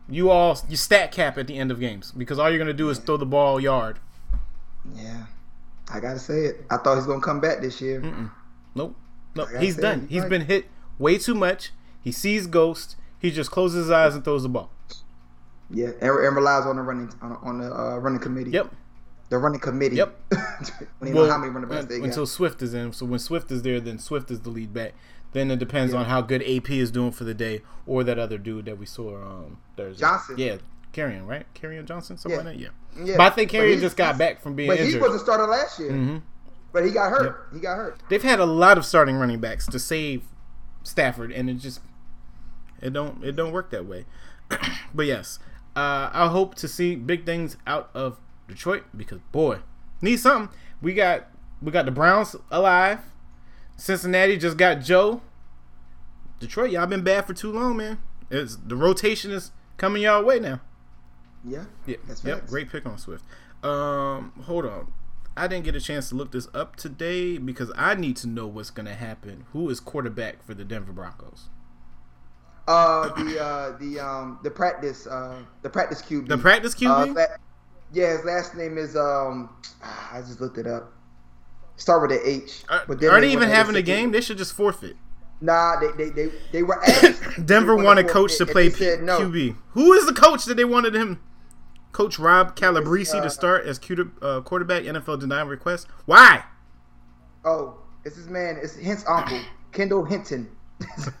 [0.08, 2.90] You all you stat cap at the end of games because all you're gonna do
[2.90, 3.98] is throw the ball yard.
[4.94, 5.26] yeah,
[5.92, 6.64] I gotta say it.
[6.70, 8.00] I thought he's gonna come back this year.
[8.74, 8.96] Nope,
[9.34, 9.48] nope.
[9.58, 10.02] He's done.
[10.02, 10.30] he's He's right.
[10.30, 10.66] been hit
[10.98, 11.70] way too much.
[12.02, 12.96] He sees ghosts.
[13.18, 14.70] He just closes his eyes and throws the ball.
[15.70, 18.50] Yeah, and, and relies on the running on, on the uh, running committee.
[18.50, 18.74] Yep.
[19.30, 19.96] The running committee.
[19.96, 20.20] Yep.
[21.00, 22.04] know how many running backs they got.
[22.04, 22.92] until Swift is in.
[22.92, 24.92] So when Swift is there, then Swift is the lead back.
[25.32, 28.36] Then it depends on how good AP is doing for the day, or that other
[28.38, 30.00] dude that we saw um Thursday.
[30.00, 30.34] Johnson.
[30.38, 30.56] Yeah,
[30.92, 31.46] Kerryon, right?
[31.54, 32.44] Kerryon Johnson, something Yeah.
[32.44, 32.60] like that.
[32.62, 32.68] Yeah.
[33.04, 35.00] Yeah, But I think but Kerryon just got back from being But injured.
[35.02, 35.90] he was a starter last year.
[35.90, 36.16] hmm
[36.72, 37.48] But he got hurt.
[37.52, 38.02] He got hurt.
[38.10, 40.22] They've had a lot of starting running backs to save
[40.82, 41.80] Stafford, and it just
[42.80, 44.04] it don't it don't work that way.
[44.94, 45.38] but yes,
[45.76, 48.18] uh, I hope to see big things out of
[48.48, 49.60] Detroit because boy,
[50.02, 50.54] need something.
[50.82, 51.28] We got
[51.62, 52.98] we got the Browns alive.
[53.76, 55.20] Cincinnati just got Joe.
[56.40, 57.98] Detroit, y'all been bad for too long, man.
[58.30, 60.60] It's the rotation is coming y'all way now.
[61.44, 61.64] Yeah.
[61.86, 62.40] Yeah, That's yep.
[62.40, 62.50] facts.
[62.50, 63.24] Great pick on Swift.
[63.62, 64.92] Um, hold on.
[65.36, 68.46] I didn't get a chance to look this up today because I need to know
[68.46, 69.46] what's going to happen.
[69.52, 71.48] Who is quarterback for the Denver Broncos?
[72.68, 76.28] Uh, the uh, the um the practice uh the practice QB.
[76.28, 77.16] The practice Uh, QB?
[77.16, 77.36] la-
[77.92, 79.50] yeah, his last name is um.
[79.82, 80.92] I just looked it up.
[81.76, 82.62] Start with an H.
[82.68, 84.12] are, but then are they even went having a ahead and said- game?
[84.12, 84.96] They should just forfeit.
[85.40, 87.44] Nah, they they they, they were asked.
[87.46, 89.18] Denver wanted coach to play P- no.
[89.18, 89.56] QB.
[89.70, 91.20] Who is the coach that they wanted him?
[91.90, 94.84] Coach Rob Calabrese uh, to start as Q- uh, quarterback.
[94.84, 95.88] NFL denied request.
[96.06, 96.44] Why?
[97.44, 98.56] Oh, it's his man.
[98.62, 99.40] It's Hint's uncle,
[99.72, 100.48] Kendall Hinton.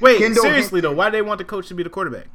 [0.00, 2.26] Wait, Kendall seriously though, why do they want the coach to be the quarterback?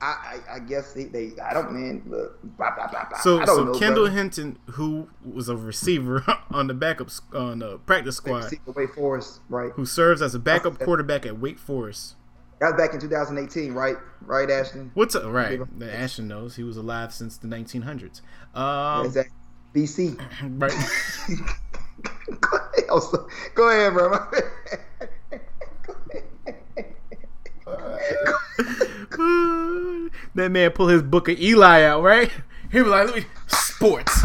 [0.00, 3.18] I, I I guess they, they I don't man look blah, blah, blah, blah.
[3.20, 4.16] So, so know, Kendall brother.
[4.16, 9.72] Hinton, who was a receiver on the backup on the practice squad, way Forest, right?
[9.72, 12.16] who serves as a backup quarterback at Wake Forest.
[12.60, 13.96] That was back in 2018, right?
[14.20, 14.90] Right, Ashton.
[14.92, 15.60] What's a, right?
[15.82, 18.20] Ashton knows he was alive since the 1900s.
[18.54, 19.26] Um, Is that
[19.74, 20.18] BC?
[20.60, 20.70] right.
[22.40, 24.10] go, ahead, also- go ahead, bro.
[27.64, 27.76] Go
[29.24, 29.69] ahead.
[30.34, 32.30] That man pull his book of Eli out, right?
[32.70, 34.24] He was like, "Let me sports."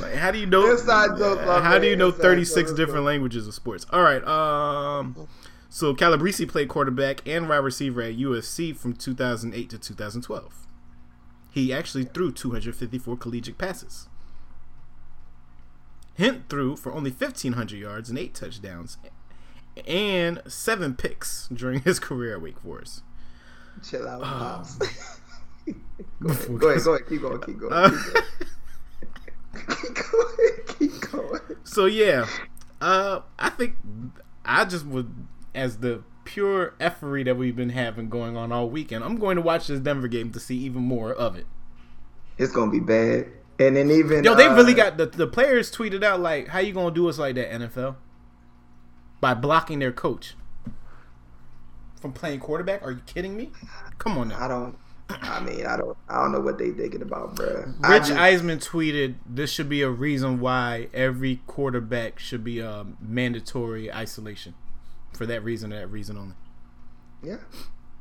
[0.00, 0.76] Like, how do you know?
[0.86, 3.86] My how do you know thirty six different languages of sports?
[3.90, 4.24] All right.
[4.26, 5.28] Um.
[5.68, 10.66] So Calabrese played quarterback and wide receiver at USC from 2008 to 2012.
[11.50, 14.08] He actually threw 254 collegiate passes.
[16.14, 18.98] Hint threw for only 1,500 yards and eight touchdowns,
[19.86, 23.02] and seven picks during his career at Wake Forest.
[23.88, 24.76] Chill out, pops.
[24.76, 29.16] go, ahead, go ahead, go ahead, keep going, keep going, Uh, keep going,
[29.78, 31.40] keep going, keep going.
[31.64, 32.26] so yeah,
[32.80, 33.76] uh, I think
[34.44, 35.12] I just would,
[35.54, 39.42] as the pure effery that we've been having going on all weekend, I'm going to
[39.42, 41.46] watch this Denver game to see even more of it.
[42.38, 43.28] It's gonna be bad.
[43.58, 46.58] And then even Yo, they uh, really got the, the players tweeted out like, "How
[46.58, 47.94] you gonna do us like that, NFL?
[49.20, 50.34] By blocking their coach
[52.00, 52.82] from playing quarterback?
[52.82, 53.50] Are you kidding me?
[53.98, 54.76] Come on now." I don't.
[55.10, 55.96] I mean, I don't.
[56.08, 57.64] I don't know what they thinking about, bro.
[57.80, 63.92] Rich Eisman tweeted, "This should be a reason why every quarterback should be a mandatory
[63.92, 64.54] isolation,
[65.12, 66.34] for that reason, that reason only.
[67.22, 67.36] Yeah.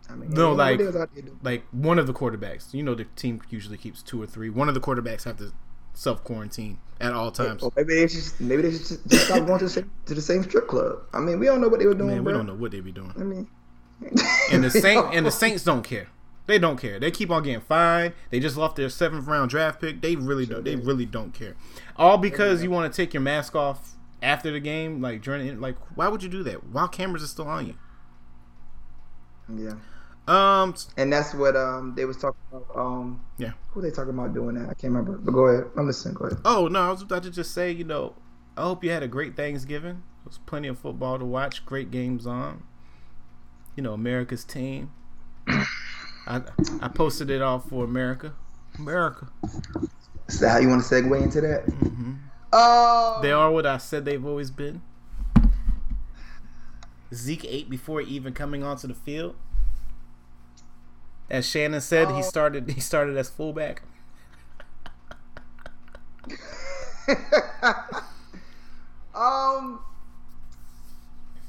[0.09, 1.39] I mean, No, you know what like- they was out there doing.
[1.41, 4.49] Like one of the quarterbacks, you know, the team usually keeps two or three.
[4.49, 5.53] One of the quarterbacks have to
[5.94, 7.64] self quarantine at all times.
[7.76, 10.22] Maybe they just maybe they should just, just stop going to the same to the
[10.22, 11.00] same strip club.
[11.14, 12.39] I mean, we don't know what they were doing, Man, we bro.
[12.39, 13.14] don't know what they be doing.
[13.18, 13.48] I mean,
[14.52, 16.08] And the Saint and the Saints don't care.
[16.46, 17.00] They don't care.
[17.00, 18.14] They keep on getting fined.
[18.30, 20.02] They just lost their seventh round draft pick.
[20.02, 20.64] They really don't.
[20.66, 21.56] They really don't care.
[21.96, 23.91] All because you want to take your mask off
[24.22, 27.48] after the game, like during like why would you do that while cameras are still
[27.48, 27.76] on you?
[29.56, 29.74] yeah.
[30.28, 32.67] Um, And that's what um they was talking about.
[32.76, 33.51] Um, Yeah.
[33.71, 34.69] Who they talking about doing that?
[34.69, 35.17] I can't remember.
[35.17, 35.71] But go ahead.
[35.78, 36.13] I'm listening.
[36.15, 36.39] Go ahead.
[36.45, 38.13] Oh no, I was about to just say, you know,
[38.55, 39.95] I hope you had a great Thanksgiving.
[40.24, 42.63] There was plenty of football to watch, great games on.
[43.76, 44.91] You know, America's team.
[45.47, 46.41] I
[46.82, 48.34] I posted it all for America.
[48.80, 49.28] America.
[50.30, 51.65] Is that how you want to segue into that?
[51.65, 52.13] Mm-hmm.
[52.53, 54.82] Oh, They are what I said they've always been.
[57.13, 59.36] Zeke ate before even coming onto the field.
[61.30, 62.21] As Shannon said, he Oh.
[62.21, 63.82] started he started as fullback.
[69.15, 69.80] um,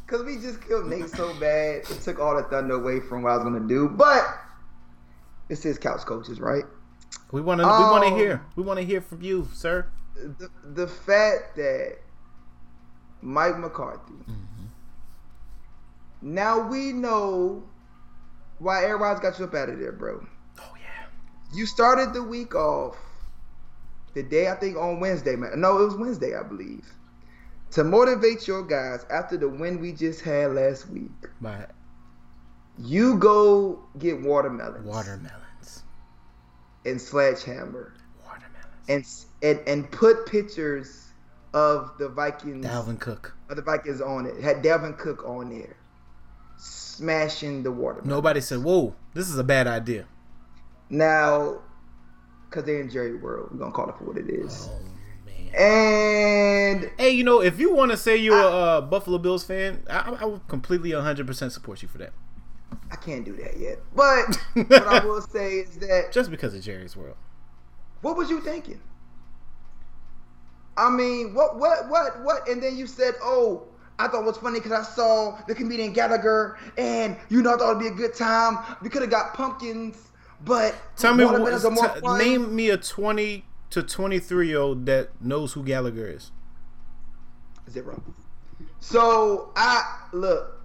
[0.06, 3.30] cause we just killed Nate so bad, it took all the thunder away from what
[3.32, 3.88] I was gonna do.
[3.88, 4.24] But
[5.48, 6.64] this is couch coaches, right?
[7.32, 8.42] We want to we want to hear.
[8.56, 9.86] We want to hear from you, sir.
[10.14, 11.98] The, the fact that
[13.22, 14.14] Mike McCarthy.
[16.22, 17.62] Now we know
[18.58, 20.24] why everybody's got you up out of there, bro.
[20.58, 21.06] Oh yeah.
[21.54, 22.96] You started the week off
[24.14, 25.60] the day I think on Wednesday, man.
[25.60, 26.86] No, it was Wednesday, I believe.
[27.72, 31.66] To motivate your guys after the win we just had last week, By
[32.78, 35.82] you go get watermelons, watermelons.
[36.84, 37.94] and sledgehammer,
[38.24, 39.26] Watermelons.
[39.42, 41.08] and and and put pictures
[41.52, 43.34] of the Vikings Dalvin Cook.
[43.48, 44.40] of the Vikings on it.
[44.40, 45.76] Had Devin Cook on there,
[46.56, 48.08] smashing the watermelon.
[48.08, 50.06] Nobody said, "Whoa, this is a bad idea."
[50.90, 51.60] Now,
[52.48, 54.68] because they're in Jerry World, we're gonna call it for what it is.
[54.70, 54.80] Oh
[55.26, 55.54] man.
[55.54, 59.82] And Hey, you know, if you want to say you're a uh, Buffalo Bills fan,
[59.88, 62.12] I, I would completely 100% support you for that.
[62.90, 63.78] I can't do that yet.
[63.94, 64.36] But
[64.68, 67.16] what I will say is that Just because of Jerry's World.
[68.02, 68.80] what was you thinking?
[70.76, 72.48] I mean, what, what, what, what?
[72.48, 73.62] And then you said, "Oh,
[73.98, 77.58] I thought it was funny because I saw the comedian Gallagher, and you know, I
[77.58, 78.58] thought it'd be a good time.
[78.82, 79.96] We could have got pumpkins,
[80.44, 84.48] but Tell me, what, watermelons are more t- fun." name me a 20 to 23
[84.48, 86.32] year old that knows who Gallagher is.
[87.70, 88.02] zero.
[88.80, 90.60] So I look,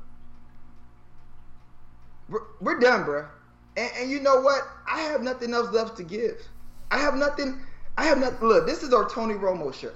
[2.30, 3.28] we're, we're done, bro.
[3.78, 4.64] And, and you know what?
[4.92, 6.42] I have nothing else left to give.
[6.92, 7.62] I have nothing.
[7.98, 8.48] I have nothing.
[8.48, 9.94] Look, this is our Tony Romo shirt.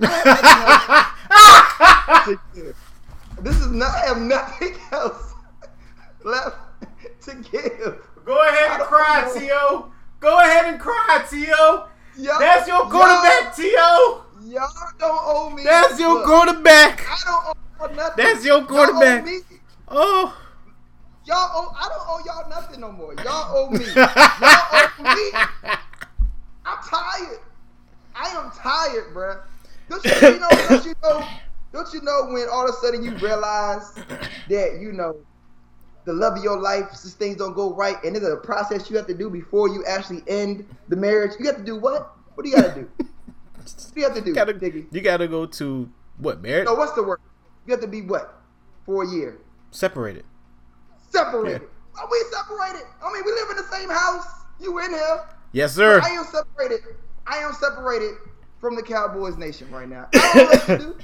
[3.43, 3.93] This is not.
[3.93, 5.33] I have nothing else
[6.23, 6.57] left
[7.23, 7.99] to give.
[8.25, 9.31] Go ahead and cry.
[9.37, 9.91] T.O.
[10.21, 11.89] Go ahead and cry, T.O.
[12.17, 14.23] Y'all, That's your quarterback, T.O.
[14.45, 15.63] Y'all, don't owe me.
[15.63, 17.05] That's your Look, quarterback.
[17.05, 17.57] I don't
[17.91, 18.23] owe nothing.
[18.23, 19.27] That's your quarterback.
[19.89, 20.37] Oh.
[21.25, 23.13] Y'all owe, I don't owe y'all nothing no more.
[23.15, 23.25] Y'all
[23.57, 23.83] owe me.
[23.93, 24.09] Y'all
[24.73, 25.31] owe me.
[26.65, 27.39] I'm tired.
[28.15, 29.41] I am tired, bruh.
[29.89, 30.49] Don't you, you know?
[30.69, 31.27] Don't you know?
[31.73, 33.93] Don't you know when all of a sudden you realize
[34.49, 35.17] that you know
[36.05, 39.07] the love of your life, things don't go right, and there's a process you have
[39.07, 41.31] to do before you actually end the marriage.
[41.39, 42.15] You have to do what?
[42.35, 42.89] What do you got to do?
[43.63, 44.87] What do you have to do, You gotta, Diggy?
[44.91, 46.65] you gotta go to what marriage?
[46.65, 47.21] No, what's the word?
[47.65, 48.41] You have to be what?
[48.85, 49.39] For a year.
[49.71, 50.25] Separated.
[51.09, 51.61] Separated.
[51.97, 52.85] Are we separated?
[53.01, 54.25] I mean, we live in the same house.
[54.59, 55.29] You in here?
[55.53, 56.01] Yes, sir.
[56.03, 56.79] I am separated.
[57.25, 58.15] I am separated
[58.59, 60.07] from the Cowboys nation right now.
[60.13, 60.97] I don't know what to do.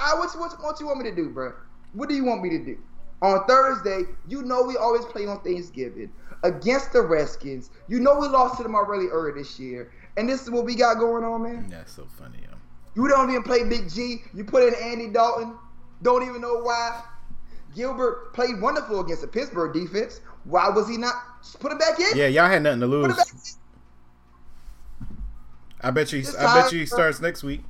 [0.00, 1.52] I what, what, what you want me to do, bro?
[1.92, 2.78] What do you want me to do?
[3.22, 6.10] On Thursday, you know we always play on Thanksgiving
[6.42, 7.70] against the Redskins.
[7.86, 10.74] You know we lost to them already earlier this year, and this is what we
[10.74, 11.68] got going on, man.
[11.68, 12.56] That's so funny, yo.
[12.96, 14.22] You don't even play Big G.
[14.34, 15.54] You put in Andy Dalton.
[16.02, 17.02] Don't even know why.
[17.74, 20.20] Gilbert played wonderful against the Pittsburgh defense.
[20.44, 21.14] Why was he not?
[21.42, 22.16] Just put him back in.
[22.16, 23.12] Yeah, y'all had nothing to lose.
[25.80, 26.24] I bet you.
[26.38, 27.62] I bet you he starts next week.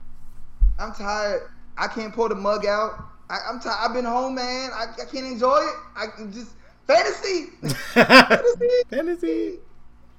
[0.78, 1.50] I'm tired.
[1.80, 2.92] I can't pull the mug out.
[3.28, 3.78] I, I'm tired.
[3.80, 4.70] I've been home, man.
[4.72, 5.74] I, I can't enjoy it.
[5.96, 6.52] I can just
[6.86, 7.46] fantasy.
[7.94, 8.68] fantasy.
[8.90, 9.58] Fantasy.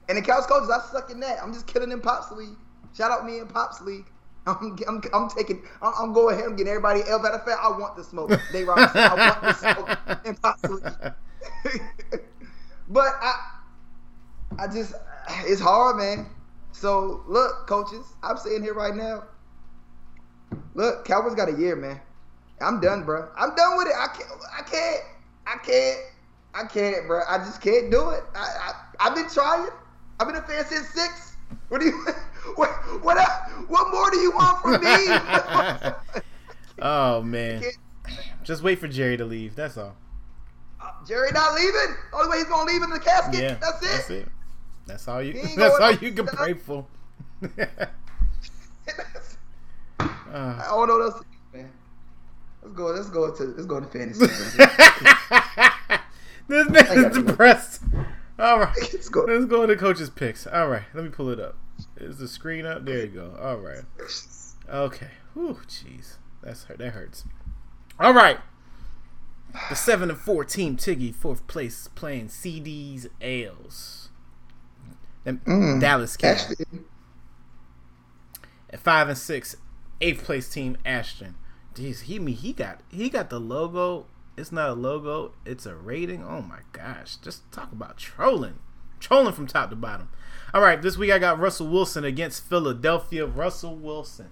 [0.09, 1.38] And the couch coaches, I suck in that.
[1.41, 2.57] I'm just killing in pop league.
[2.95, 4.05] Shout out me and Pops League.
[4.47, 7.24] I'm, I'm, I'm taking, I'm, I'm going ahead and getting everybody else.
[7.26, 8.32] out of fact, I want the smoke.
[8.51, 10.84] They Robinson, I want the smoke in Pops League.
[12.89, 13.59] but I,
[14.59, 14.93] I just,
[15.45, 16.28] it's hard, man.
[16.72, 19.24] So look, coaches, I'm sitting here right now.
[20.74, 21.99] Look, Cowboys got a year, man.
[22.62, 23.28] I'm done, bro.
[23.38, 23.93] I'm done with it.
[23.97, 24.30] I can't.
[24.58, 25.04] I can't.
[25.47, 25.99] I can't.
[26.54, 27.22] I can't, bro.
[27.28, 28.24] I just can't do it.
[28.36, 29.70] I, I I've been trying.
[30.20, 31.36] I've been a fan since six.
[31.70, 32.06] What do you?
[32.56, 32.70] What
[33.04, 33.18] what
[33.68, 35.93] what more do you want from me?
[36.82, 37.64] oh man,
[38.43, 39.56] just wait for Jerry to leave.
[39.56, 39.95] That's all.
[40.82, 41.95] Uh, Jerry not leaving.
[42.14, 43.41] Only way he's gonna leave in the casket.
[43.41, 43.89] Yeah, that's it.
[43.91, 44.28] That's it.
[44.88, 45.34] That's all you.
[45.56, 46.88] That's all you can pray for.
[50.02, 51.72] Uh, I don't know what else, to do, man.
[52.64, 52.86] Let's go.
[52.88, 54.26] Let's go to let's go to fantasy.
[56.47, 57.82] this man is depressed.
[58.39, 59.22] All right, Let's go.
[59.22, 60.47] let's go to coach's picks.
[60.47, 61.56] All right, let me pull it up.
[61.97, 62.86] Is the screen up?
[62.86, 63.38] There you go.
[63.41, 63.84] All right.
[64.70, 65.10] Okay.
[65.34, 66.16] Whew, jeez.
[66.43, 66.78] That's hurt.
[66.80, 67.26] That hurts.
[67.99, 68.38] All right.
[69.70, 74.10] The seven and four team Tiggy fourth place playing CD's Ales.
[75.24, 76.18] Them Mm, Dallas.
[76.24, 76.56] Actually,
[78.72, 79.56] At five and six,
[80.02, 81.36] eighth place team Ashton.
[81.76, 84.08] Jeez, he me he got he got the logo.
[84.38, 86.24] It's not a logo, it's a rating.
[86.24, 87.18] Oh my gosh.
[87.18, 88.60] Just talk about trolling.
[88.99, 90.10] Trolling from top to bottom.
[90.54, 93.26] All right, this week I got Russell Wilson against Philadelphia.
[93.26, 94.30] Russell Wilson.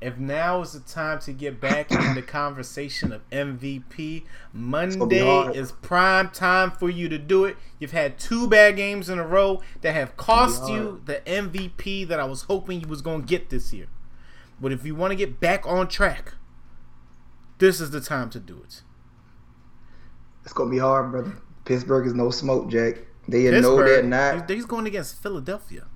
[0.00, 5.72] If now is the time to get back in the conversation of MVP, Monday is
[5.72, 7.56] prime time for you to do it.
[7.78, 12.20] You've had two bad games in a row that have cost you the MVP that
[12.20, 13.86] I was hoping you was going to get this year.
[14.60, 16.34] But if you want to get back on track,
[17.58, 18.82] this is the time to do it.
[20.44, 21.32] it's gonna be hard, brother.
[21.64, 22.96] Pittsburgh is no smoke, Jack.
[23.28, 24.34] They know they're not.
[24.34, 25.86] he's- he's going against Philadelphia.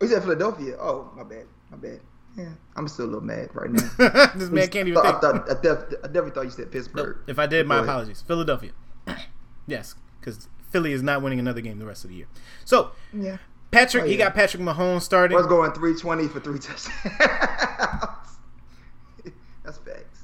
[0.00, 0.76] Who's at Philadelphia?
[0.80, 1.46] Oh, my bad.
[1.70, 2.00] My bad.
[2.36, 3.88] Yeah, I'm still a little mad right now.
[4.34, 5.20] this man can't even I, think.
[5.20, 5.54] thought, I, I
[6.06, 7.18] definitely thought you said Pittsburgh.
[7.26, 7.88] if I did, my Go ahead.
[7.90, 8.22] apologies.
[8.26, 8.72] Philadelphia.
[9.66, 12.26] yes, because Philly is not winning another game the rest of the year.
[12.64, 13.36] So, Yeah.
[13.72, 15.36] Patrick, Oh, he got Patrick Mahomes starting.
[15.36, 16.88] was going 320 for three touchdowns.
[19.64, 20.22] That's facts.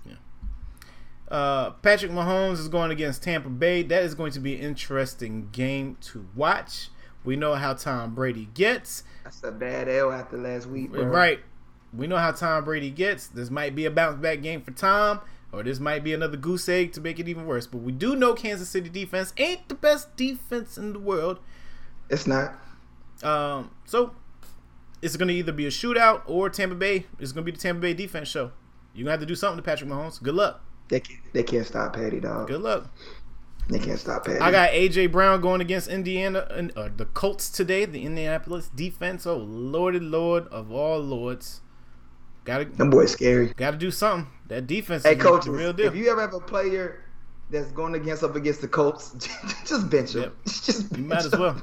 [1.30, 3.82] Uh, Patrick Mahomes is going against Tampa Bay.
[3.82, 6.88] That is going to be an interesting game to watch.
[7.24, 9.03] We know how Tom Brady gets.
[9.24, 11.05] That's a bad L after last week, bro.
[11.05, 11.40] Right.
[11.92, 13.26] We know how Tom Brady gets.
[13.26, 15.20] This might be a bounce back game for Tom,
[15.53, 17.66] or this might be another goose egg to make it even worse.
[17.66, 21.40] But we do know Kansas City defense ain't the best defense in the world.
[22.09, 22.55] It's not.
[23.22, 24.14] Um, so
[25.02, 27.06] it's going to either be a shootout or Tampa Bay.
[27.18, 28.52] It's going to be the Tampa Bay defense show.
[28.94, 30.22] You're going to have to do something to Patrick Mahomes.
[30.22, 30.62] Good luck.
[30.88, 32.48] They can't, they can't stop Patty, dog.
[32.48, 32.90] Good luck.
[33.68, 34.38] They can't stop Patty.
[34.40, 37.84] I got AJ Brown going against Indiana and uh, the Colts today.
[37.84, 39.26] The Indianapolis defense.
[39.26, 41.60] Oh lordy lord of all lords.
[42.44, 43.48] Got to Them boys scary.
[43.48, 44.32] got to do something.
[44.46, 45.86] That defense Hey, is coach, real deal.
[45.88, 47.04] if you ever have a player
[47.50, 49.12] that's going against up against the Colts,
[49.66, 50.22] just bench him.
[50.22, 50.34] Yep.
[50.46, 51.62] Just You bench might as well.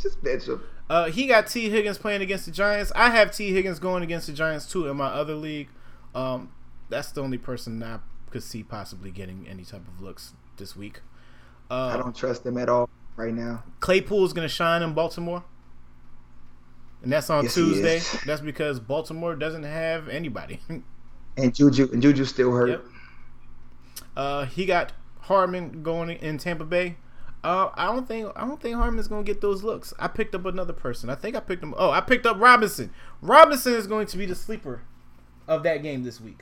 [0.00, 0.62] Just him.
[0.88, 2.92] Uh, he got Tee Higgins playing against the Giants.
[2.94, 5.68] I have Tee Higgins going against the Giants too in my other league.
[6.14, 6.50] Um,
[6.88, 7.98] that's the only person I
[8.30, 11.00] could see possibly getting any type of looks this week.
[11.70, 13.64] I Uh, don't trust them at all right now.
[13.80, 15.42] Claypool is going to shine in Baltimore,
[17.02, 18.00] and that's on Yes, Tuesday.
[18.24, 20.60] That's because Baltimore doesn't have anybody.
[21.38, 22.70] And Juju and Juju still hurt.
[22.70, 22.84] Yep.
[24.16, 26.96] Uh, he got Harmon going in Tampa Bay.
[27.46, 29.94] Uh, I don't think I don't think Harmon's gonna get those looks.
[30.00, 31.08] I picked up another person.
[31.10, 31.74] I think I picked him.
[31.78, 32.90] Oh, I picked up Robinson.
[33.22, 34.82] Robinson is going to be the sleeper
[35.46, 36.40] of that game this week.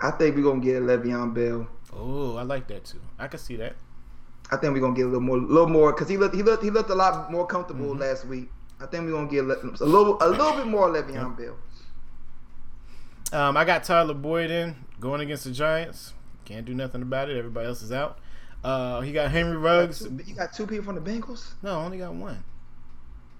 [0.00, 1.68] I think we're gonna get Le'Veon Bell.
[1.94, 3.00] Oh, I like that too.
[3.16, 3.76] I can see that.
[4.50, 6.42] I think we're gonna get a little more, a little more, because he looked, he
[6.42, 8.00] looked, he looked a lot more comfortable Mm-hmm.
[8.00, 8.50] last week.
[8.80, 11.56] I think we're gonna get a little, a little bit more Le'Veon Bell.
[13.32, 16.12] Um, I got Tyler Boyd in going against the Giants.
[16.46, 17.36] Can't do nothing about it.
[17.36, 18.18] Everybody else is out.
[18.64, 20.08] Uh, he got Henry Ruggs.
[20.26, 21.52] You got two people from the Bengals.
[21.62, 22.42] No, I only got one.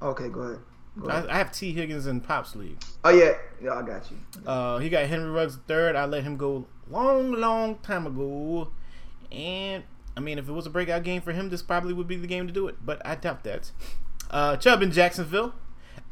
[0.03, 0.59] Okay, go ahead.
[1.01, 1.27] Go ahead.
[1.29, 2.79] I, I have Tee Higgins in Pops League.
[3.05, 3.33] oh yeah,
[3.63, 4.19] yeah, I got you.
[4.47, 5.97] Uh, he got Henry Ruggs third.
[5.97, 8.69] I let him go long, long time ago.
[9.33, 9.85] And
[10.17, 12.27] I mean, if it was a breakout game for him, this probably would be the
[12.27, 12.77] game to do it.
[12.85, 13.71] But I doubt that.
[14.31, 15.55] Uh, Chubb in Jacksonville.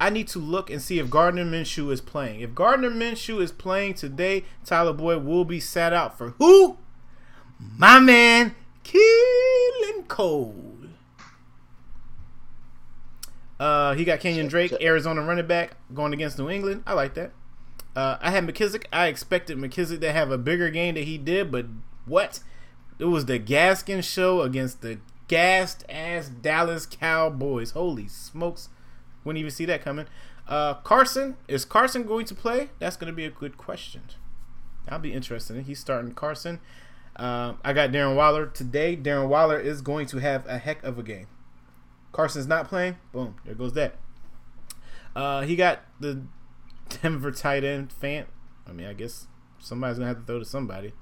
[0.01, 2.41] I need to look and see if Gardner Minshew is playing.
[2.41, 6.79] If Gardner Minshew is playing today, Tyler Boyd will be sat out for who?
[7.59, 10.65] My man, Keelan Cole.
[13.59, 16.83] Uh, he got Kenyon Drake, Arizona running back, going against New England.
[16.87, 17.33] I like that.
[17.95, 18.87] Uh, I had McKissic.
[18.93, 21.67] I expected McKissic to have a bigger game than he did, but
[22.07, 22.41] what?
[22.99, 24.99] It was the Gaskin show against the
[25.29, 27.71] gassed ass Dallas Cowboys.
[27.71, 28.69] Holy smokes!
[29.25, 30.07] Wouldn't even see that coming.
[30.47, 32.71] Uh, Carson is Carson going to play?
[32.79, 34.03] That's going to be a good question.
[34.89, 35.65] I'll be interested.
[35.65, 36.61] He's starting Carson.
[37.17, 38.97] Uh, I got Darren Waller today.
[38.97, 41.27] Darren Waller is going to have a heck of a game.
[42.13, 42.97] Carson's not playing.
[43.13, 43.97] Boom, there goes that.
[45.15, 46.23] Uh, he got the
[47.03, 48.27] Denver tight end Fant.
[48.67, 49.27] I mean, I guess
[49.59, 50.93] somebody's gonna have to throw to somebody.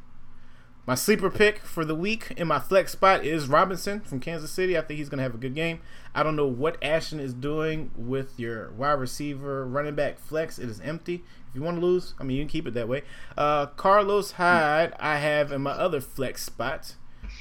[0.84, 4.76] My sleeper pick for the week in my flex spot is Robinson from Kansas City.
[4.76, 5.80] I think he's going to have a good game.
[6.12, 10.58] I don't know what Ashton is doing with your wide receiver running back flex.
[10.58, 11.22] It is empty.
[11.48, 13.02] If you want to lose, I mean, you can keep it that way.
[13.38, 16.96] Uh, Carlos Hyde, I have in my other flex spot.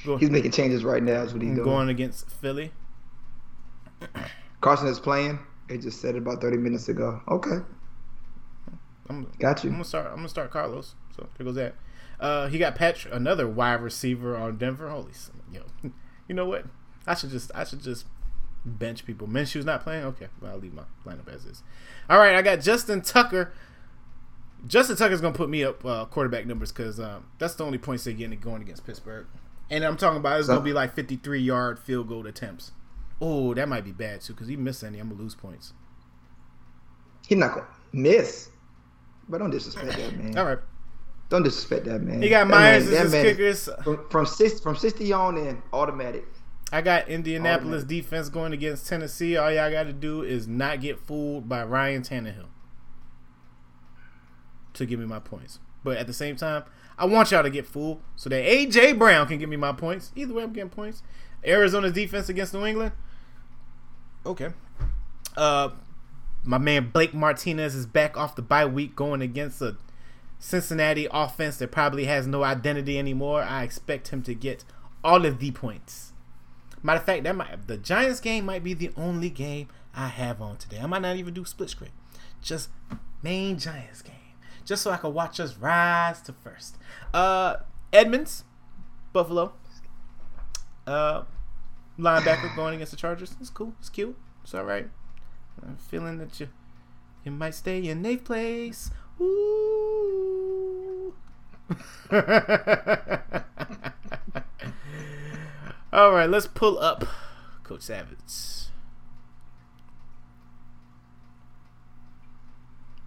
[0.06, 1.22] Go, he's making changes right now.
[1.22, 1.64] Is what he's doing.
[1.64, 2.72] Going against Philly.
[4.60, 5.40] Carson is playing.
[5.68, 7.20] They just said it about 30 minutes ago.
[7.28, 7.58] Okay.
[9.08, 9.70] I'm, Got you.
[9.70, 10.06] I'm gonna start.
[10.06, 10.94] I'm gonna start Carlos.
[11.16, 11.74] So there goes that.
[12.22, 14.88] Uh, he got Patrick, another wide receiver on Denver.
[14.88, 15.10] Holy,
[15.52, 15.62] yo,
[16.28, 16.66] you know what?
[17.04, 18.06] I should just, I should just
[18.64, 19.26] bench people.
[19.26, 20.04] Minshew's not playing.
[20.04, 21.64] Okay, well I'll leave my lineup as is.
[22.08, 23.52] All right, I got Justin Tucker.
[24.68, 28.04] Justin Tucker's gonna put me up uh, quarterback numbers because um, that's the only points
[28.04, 29.26] they're getting going against Pittsburgh.
[29.68, 32.70] And I'm talking about it's so, gonna be like 53 yard field goal attempts.
[33.20, 35.00] Oh, that might be bad too because he missed any.
[35.00, 35.72] I'm gonna lose points.
[37.26, 38.50] He's not gonna miss,
[39.28, 40.38] but don't disrespect that man.
[40.38, 40.58] All right.
[41.32, 42.20] Don't disrespect that man.
[42.20, 46.26] He got Myers as his kickers from from, six, from sixty on in automatic.
[46.70, 47.88] I got Indianapolis automatic.
[47.88, 49.38] defense going against Tennessee.
[49.38, 52.48] All y'all got to do is not get fooled by Ryan Tannehill
[54.74, 55.58] to give me my points.
[55.82, 56.64] But at the same time,
[56.98, 60.12] I want y'all to get fooled so that AJ Brown can give me my points.
[60.14, 61.02] Either way, I'm getting points.
[61.42, 62.92] Arizona's defense against New England.
[64.26, 64.50] Okay.
[65.34, 65.70] Uh,
[66.44, 69.78] my man Blake Martinez is back off the bye week going against a
[70.42, 73.44] Cincinnati offense that probably has no identity anymore.
[73.44, 74.64] I expect him to get
[75.04, 76.14] all of the points.
[76.82, 80.42] Matter of fact, that might the Giants game might be the only game I have
[80.42, 80.80] on today.
[80.80, 81.92] I might not even do split screen.
[82.40, 82.70] Just
[83.22, 84.16] main Giants game.
[84.64, 86.76] Just so I can watch us rise to first.
[87.14, 87.58] Uh
[87.92, 88.42] Edmunds,
[89.12, 89.52] Buffalo.
[90.88, 91.22] Uh
[91.96, 93.36] linebacker going against the Chargers.
[93.40, 93.74] It's cool.
[93.78, 94.18] It's cute.
[94.42, 94.88] It's alright.
[95.64, 96.48] I'm feeling that you
[97.24, 98.90] you might stay in eighth place.
[99.20, 101.14] Ooh.
[105.92, 107.04] All right, let's pull up
[107.64, 108.16] Coach Savage.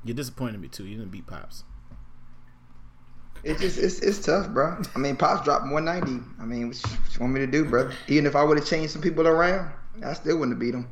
[0.03, 0.86] You disappointed me too.
[0.86, 1.64] You didn't beat Pops.
[3.43, 4.78] It's just it's, it's tough, bro.
[4.95, 6.24] I mean, Pops dropped 190.
[6.39, 7.91] I mean, what you, you want me to do, bro?
[8.08, 9.72] Even if I would have changed some people around,
[10.03, 10.88] I still wouldn't have beat him.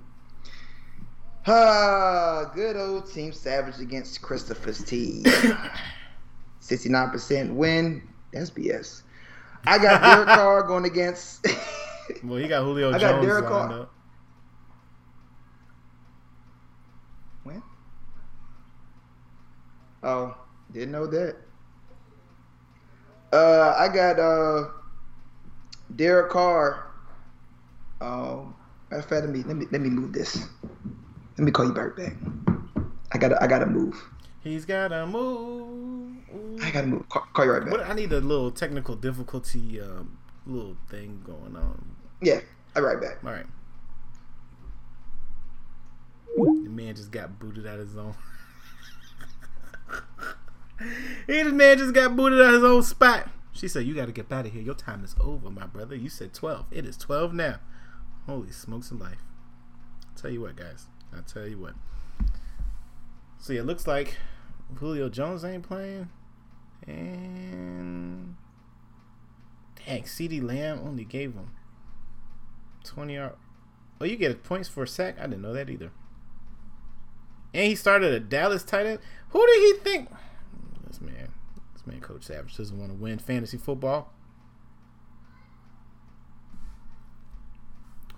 [1.46, 5.24] Ah, good old Team Savage against Christopher's team.
[6.62, 8.08] 69% win.
[8.32, 9.02] That's BS.
[9.66, 11.46] I got Derek Carr going against.
[12.24, 13.82] well, he got Julio I got Jones Derek Carr.
[13.82, 13.94] Up.
[17.44, 17.64] When?
[20.02, 20.38] Oh,
[20.72, 21.36] didn't know that.
[23.34, 24.70] Uh, I got uh,
[25.96, 26.88] Derek Carr.
[28.00, 28.54] Oh,
[28.90, 30.48] matter of fact, let me let me let me move this.
[31.38, 32.14] Let me call you back back.
[33.12, 34.02] I gotta I gotta move.
[34.42, 36.18] He's gotta move.
[36.62, 37.10] I gotta move.
[37.10, 37.72] Call, call you right back.
[37.72, 41.96] What, I need a little technical difficulty um, little thing going on.
[42.22, 42.42] Yeah,
[42.76, 43.24] I'll be right back.
[43.24, 43.46] All right.
[46.36, 48.16] The man just got booted out of his own.
[51.28, 53.30] he the man just got booted out of his own spot.
[53.54, 54.62] She said, "You got to get out of here.
[54.62, 55.96] Your time is over, my brother.
[55.96, 56.66] You said twelve.
[56.72, 57.60] It is twelve now.
[58.26, 59.24] Holy smokes and life.
[60.10, 60.88] I'll tell you what, guys.
[61.16, 61.74] I tell you what.
[63.38, 64.18] See, it looks like
[64.76, 66.10] Julio Jones ain't playing,
[66.88, 68.36] and
[69.86, 71.52] dang, CeeDee Lamb only gave him
[72.84, 73.34] twenty yard.
[74.02, 75.18] Oh, you get points for a sack.
[75.20, 75.92] I didn't know that either.
[77.54, 79.00] And he started a Dallas tight end.
[79.30, 80.10] Who did he think?
[80.88, 81.32] This man,
[81.74, 84.12] this man, Coach Savage doesn't want to win fantasy football.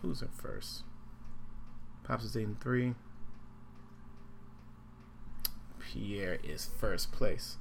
[0.01, 0.83] Who's in first?
[2.05, 2.93] Pops is 8 and 3.
[5.79, 7.57] Pierre is first place.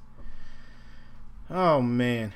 [1.49, 2.33] Oh man.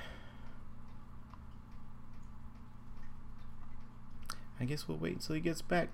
[4.59, 5.89] I guess we'll wait until he gets back.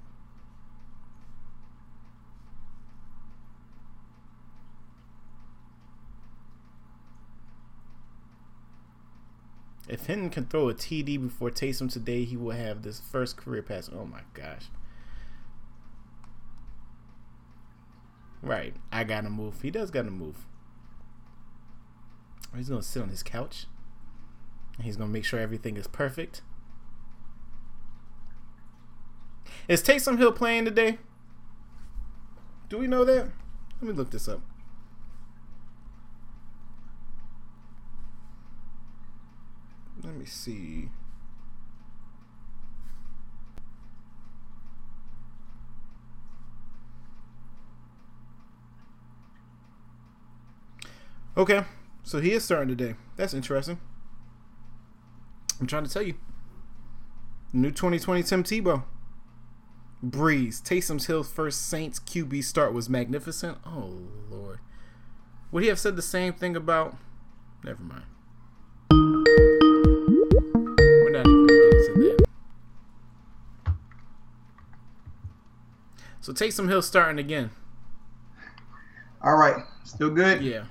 [9.88, 13.62] If Hinton can throw a TD before Taysom today, he will have this first career
[13.62, 13.90] pass.
[13.94, 14.66] Oh my gosh.
[18.46, 18.76] Right.
[18.92, 19.62] I gotta move.
[19.62, 20.46] He does gotta move.
[22.56, 23.66] He's gonna sit on his couch.
[24.82, 26.42] He's gonna make sure everything is perfect.
[29.68, 31.00] Is Taysom Hill playing today?
[32.70, 33.30] Do we know that?
[33.82, 34.42] Let me look this up.
[40.04, 40.90] Let me see.
[51.38, 51.66] Okay,
[52.04, 52.96] so he is starting today.
[53.18, 53.78] That's interesting.
[55.60, 56.14] I'm trying to tell you.
[57.52, 58.84] New 2020 Tim Tebow.
[60.04, 60.62] Brees.
[60.62, 63.58] Taysom Hill's first Saints QB start was magnificent.
[63.66, 64.60] Oh, Lord.
[65.52, 66.98] Would he have said the same thing about.
[67.64, 68.04] Never mind.
[68.92, 69.24] We're
[71.12, 71.64] not even going to get
[71.96, 72.18] into
[73.66, 73.76] that.
[76.22, 77.50] So Taysom Hill starting again.
[79.22, 80.42] All right, still good.
[80.42, 80.66] Yeah.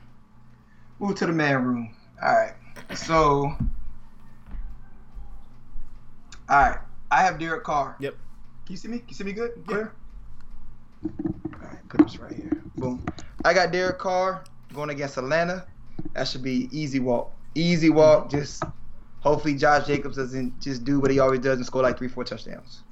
[0.98, 1.94] Move to the man room.
[2.22, 2.54] All right.
[2.96, 3.56] So,
[6.48, 6.78] all right.
[7.10, 7.96] I have Derek Carr.
[8.00, 8.16] Yep.
[8.66, 8.98] Can you see me?
[8.98, 9.64] Can you see me good?
[9.66, 9.92] Clear?
[11.04, 11.10] All
[11.60, 12.62] right, put this right here.
[12.76, 13.04] Boom.
[13.44, 15.66] I got Derek Carr going against Atlanta.
[16.14, 17.32] That should be easy walk.
[17.54, 18.30] Easy walk.
[18.30, 18.62] Just
[19.20, 22.24] hopefully Josh Jacobs doesn't just do what he always does and score like three, four
[22.24, 22.82] touchdowns.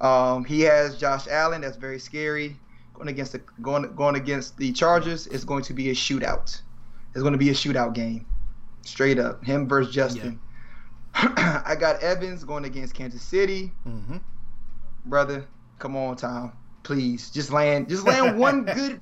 [0.00, 1.60] Um, he has Josh Allen.
[1.60, 2.56] That's very scary.
[2.94, 6.60] Going against the going going against the Chargers is going to be a shootout.
[7.14, 8.26] It's going to be a shootout game,
[8.84, 9.44] straight up.
[9.44, 10.40] Him versus Justin.
[11.14, 14.16] I got Evans going against Kansas City Mm-hmm.
[15.04, 15.46] brother.
[15.78, 16.52] Come on, Tom.
[16.84, 19.00] Please, just land, just land one good,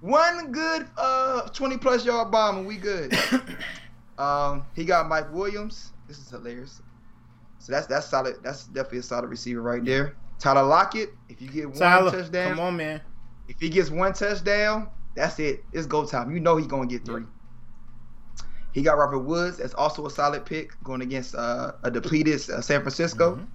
[0.00, 3.14] one good, uh, twenty plus yard bomb, and we good.
[4.18, 5.94] Um, he got Mike Williams.
[6.06, 6.80] This is hilarious.
[7.58, 8.36] So that's that's solid.
[8.44, 10.16] That's definitely a solid receiver right there.
[10.38, 11.14] Tyler Lockett.
[11.30, 13.00] If you get one Tyler, touchdown, come on, man.
[13.48, 15.64] if he gets one touchdown, that's it.
[15.72, 16.30] It's go time.
[16.30, 17.24] You know he's gonna get three.
[18.72, 19.58] He got Robert Woods.
[19.58, 23.36] That's also a solid pick going against uh, a depleted uh, San Francisco.
[23.36, 23.46] Mhm.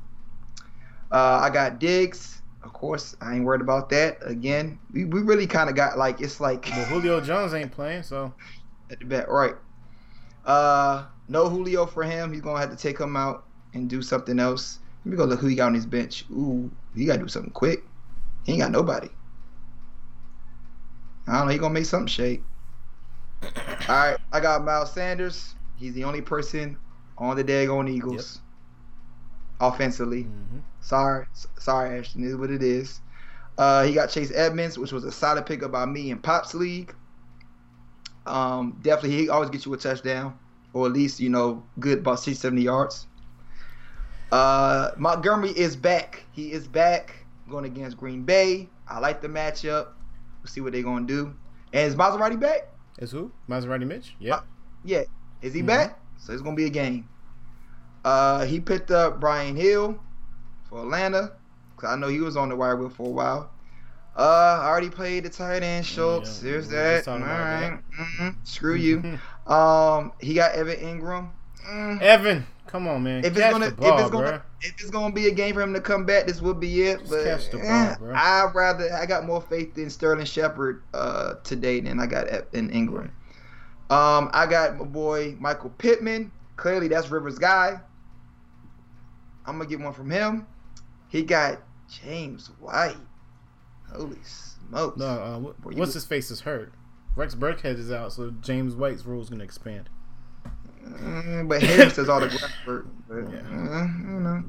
[1.11, 2.41] Uh, I got Diggs.
[2.63, 4.18] Of course, I ain't worried about that.
[4.22, 8.34] Again, we, we really kind of got like it's like Julio Jones ain't playing, so
[8.91, 9.55] at the back, right?
[10.45, 12.32] Uh, no Julio for him.
[12.32, 14.80] He's gonna have to take him out and do something else.
[15.05, 16.26] Let me go look who he got on his bench.
[16.32, 17.84] Ooh, he gotta do something quick.
[18.43, 19.09] He ain't got nobody.
[21.28, 21.53] I don't know.
[21.53, 22.43] He gonna make something shake.
[23.43, 23.49] All
[23.88, 25.55] right, I got Miles Sanders.
[25.75, 26.77] He's the only person
[27.17, 28.39] on the daggone Eagles.
[29.59, 30.61] Offensively, mhm.
[30.81, 31.25] sorry,
[31.57, 32.23] sorry, Ashton.
[32.23, 33.01] Is what it is.
[33.57, 36.93] Uh, he got Chase Edmonds, which was a solid pickup by me in Pops League.
[38.27, 40.38] Um, definitely, he always gets you a touchdown,
[40.73, 43.07] or at least you know, good about 60, 70 yards.
[44.31, 46.23] Uh, Montgomery is back.
[46.33, 48.69] He is back going against Green Bay.
[48.88, 49.88] I like the matchup.
[50.41, 51.33] We'll see what they're gonna do.
[51.73, 52.67] And is Maserati back?
[52.98, 54.16] Is who Maserati Mitch?
[54.20, 54.41] Yeah.
[54.84, 55.04] Yeah.
[55.41, 55.68] Is he Mhm.
[55.68, 56.00] back?
[56.18, 57.08] So it's gonna be a game.
[58.04, 60.00] Uh, he picked up Brian Hill
[60.70, 61.34] for Atlanta.
[61.78, 63.52] Cause I know he was on the wire wheel for a while.
[64.18, 66.41] Uh, I already played the tight end Schultz.
[66.41, 67.12] Yeah, There's we were just that.
[67.12, 67.80] All right.
[68.00, 68.36] Mhm.
[68.43, 69.20] Screw you.
[69.45, 71.30] Um, he got Evan Engram.
[71.70, 72.02] Mm.
[72.02, 73.26] Evan, come on, man.
[73.26, 74.41] If it's gonna, ball, if it's gonna, bruh.
[74.61, 76.99] if it's gonna be a game for him to come back, this would be it.
[76.99, 78.13] Just But catch the ball, eh, bro.
[78.15, 82.70] I'd rather, I got more faith in Sterling Shepard uh, today than I got in
[82.70, 83.09] Engram.
[83.89, 86.32] Um, I got my boy Michael Pittman.
[86.57, 87.80] Clearly, that's Rivers' guy.
[89.45, 90.45] I'm gonna get one from him.
[91.07, 92.97] He got James White.
[93.91, 94.97] Holy smokes!
[94.97, 96.74] No, uh, Boy, what's his face is hurt.
[97.15, 99.89] Rex Burkhead is out, so James White's role is gonna expand.
[100.88, 102.88] Mm, but Harris does all the groundwork.
[103.07, 103.39] But, Yeah.
[103.49, 104.43] uh, you know.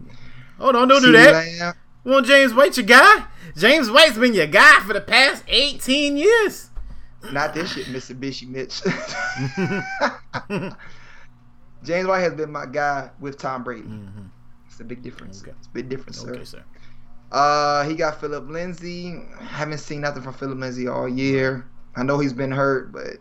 [0.60, 1.76] Oh, don't don't do that.
[2.04, 3.24] Want James White your guy?
[3.56, 6.70] James White's been your guy for the past 18 years.
[7.32, 8.80] Not this shit, Mitsubishi Mitch.
[11.84, 13.82] James White has been my guy with Tom Brady.
[13.82, 14.26] hmm
[14.68, 15.42] It's a big difference.
[15.42, 15.52] Okay.
[15.58, 16.30] It's a big difference, sir.
[16.34, 16.64] Okay, sir.
[17.30, 19.20] Uh, he got Philip Lindsay.
[19.40, 21.66] Haven't seen nothing from Philip Lindsay all year.
[21.96, 23.18] I know he's been hurt, but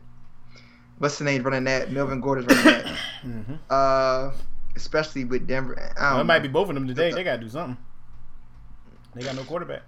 [0.97, 1.91] what's the name running that?
[1.91, 2.97] Melvin Gordon's running that.
[3.21, 4.31] hmm Uh,
[4.75, 5.91] especially with Denver.
[5.97, 7.11] I Well, it might be both of them today.
[7.11, 7.77] They gotta do something.
[9.15, 9.81] They got no quarterback.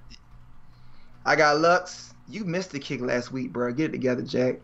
[1.25, 2.13] I got Lux.
[2.27, 3.71] You missed the kick last week, bro.
[3.73, 4.61] Get it together, Jack.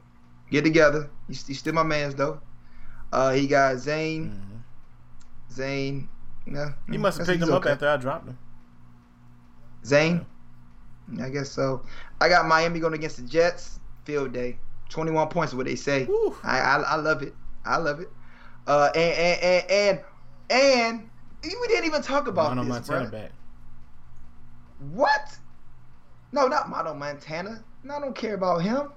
[0.52, 1.10] Get together.
[1.28, 2.40] You, you still my man's though.
[3.12, 4.30] Uh, he got Zane.
[4.30, 6.10] hmm Zane.
[6.48, 7.72] No, He must have picked him up okay.
[7.72, 8.38] after I dropped him.
[9.84, 10.26] Zane.
[11.22, 11.84] I guess so.
[12.20, 13.80] I got Miami going against the Jets.
[14.04, 14.58] Field day.
[14.96, 16.08] 21 points is what they say.
[16.42, 17.36] I, I I love it.
[17.66, 18.10] I love it.
[18.66, 20.00] Uh, and and and
[20.50, 21.10] and,
[21.44, 23.20] and we didn't even talk about Mono this, Montana bro.
[23.20, 23.32] back.
[24.94, 25.38] What?
[26.32, 27.62] No, not Mono Montana.
[27.84, 28.94] No, I don't care about him.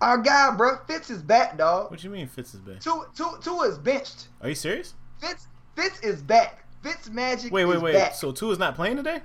[0.00, 1.90] Our guy, bro, Fitz is back, dog.
[1.90, 2.80] What you mean Fitz is back?
[2.80, 4.28] Tua, Tua, Tua is benched.
[4.40, 4.94] Are you serious?
[5.20, 6.64] Fitz, Fitz is back.
[6.82, 7.52] Fitz Magic.
[7.52, 7.92] Wait, wait, is wait.
[7.92, 8.14] Back.
[8.14, 9.20] So Tua is not playing today?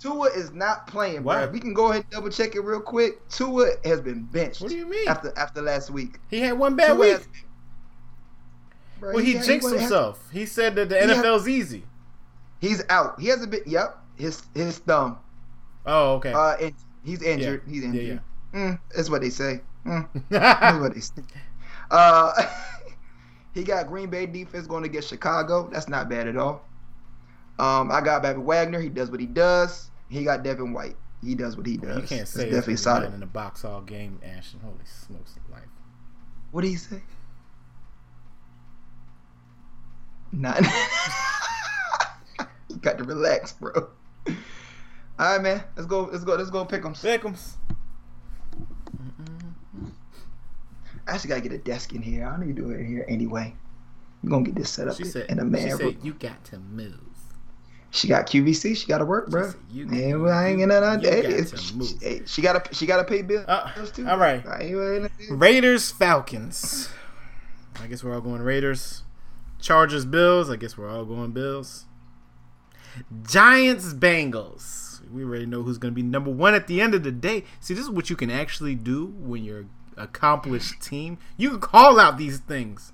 [0.00, 1.44] Tua is not playing, Why?
[1.44, 1.52] bro.
[1.52, 3.28] We can go ahead and double check it real quick.
[3.28, 4.60] Tua has been benched.
[4.62, 5.06] What do you mean?
[5.08, 6.18] After after last week.
[6.30, 7.12] He had one bad Tua week.
[7.12, 7.28] has-
[8.98, 10.28] Bro, Well, he got- jinxed himself.
[10.32, 11.84] He said that the He had- NFL's easy.
[12.60, 13.18] He's out.
[13.20, 13.62] He hasn't been.
[13.66, 13.96] Yep.
[14.16, 15.18] His his thumb.
[15.86, 16.32] Oh, okay.
[16.32, 16.74] Uh, in,
[17.04, 17.62] he's injured.
[17.66, 18.20] He's Yeah, injured.
[18.54, 19.62] Mm, that's what they say.
[19.86, 21.22] Mm, that's what they say.
[21.90, 22.32] Uh,
[23.54, 25.70] he got Green Bay defense going against Chicago.
[25.72, 26.62] That's not bad at all.
[27.58, 28.80] Um, I got Bobby Wagner.
[28.80, 29.89] He does what he does.
[30.10, 30.96] He got Devin White.
[31.22, 31.96] He does what he does.
[32.02, 33.12] you can't say definitely solid.
[33.14, 34.60] in the box all game, Ashton.
[34.60, 35.62] Holy smokes, life.
[36.50, 37.02] What did he say?
[40.32, 40.60] Not.
[42.68, 43.72] you got to relax, bro.
[43.76, 43.86] All
[45.18, 45.62] right, man.
[45.76, 46.08] Let's go.
[46.10, 46.34] Let's go.
[46.36, 46.94] Let's go pick them.
[46.94, 47.34] pick 'em.
[47.34, 47.56] Beckham's.
[51.06, 52.26] I actually gotta get a desk in here.
[52.26, 53.54] I need to do it in here anyway.
[54.22, 55.30] We're gonna get this set up She in- said.
[55.30, 55.76] in a She man.
[55.76, 57.00] said you got to move.
[57.92, 58.76] She got QVC.
[58.76, 59.52] She got to work, bro.
[59.70, 61.00] you- Man, well, I ain't gonna.
[61.02, 61.88] you hey, got to move.
[62.00, 62.62] hey, she gotta.
[62.74, 64.06] She gotta pay bills Uh, too.
[64.08, 64.46] all right.
[64.46, 66.88] I ain't gonna- Raiders Falcons.
[67.82, 69.02] I guess we're all going Raiders.
[69.60, 70.48] Chargers Bills.
[70.50, 71.86] I guess we're all going Bills.
[73.28, 75.00] Giants Bengals.
[75.10, 77.44] We already know who's going to be number one at the end of the day.
[77.58, 81.18] See, this is what you can actually do when you're an accomplished team.
[81.36, 82.92] You can call out these things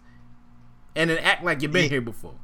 [0.94, 1.88] and then act like you've been Yeah.
[1.90, 2.34] here before.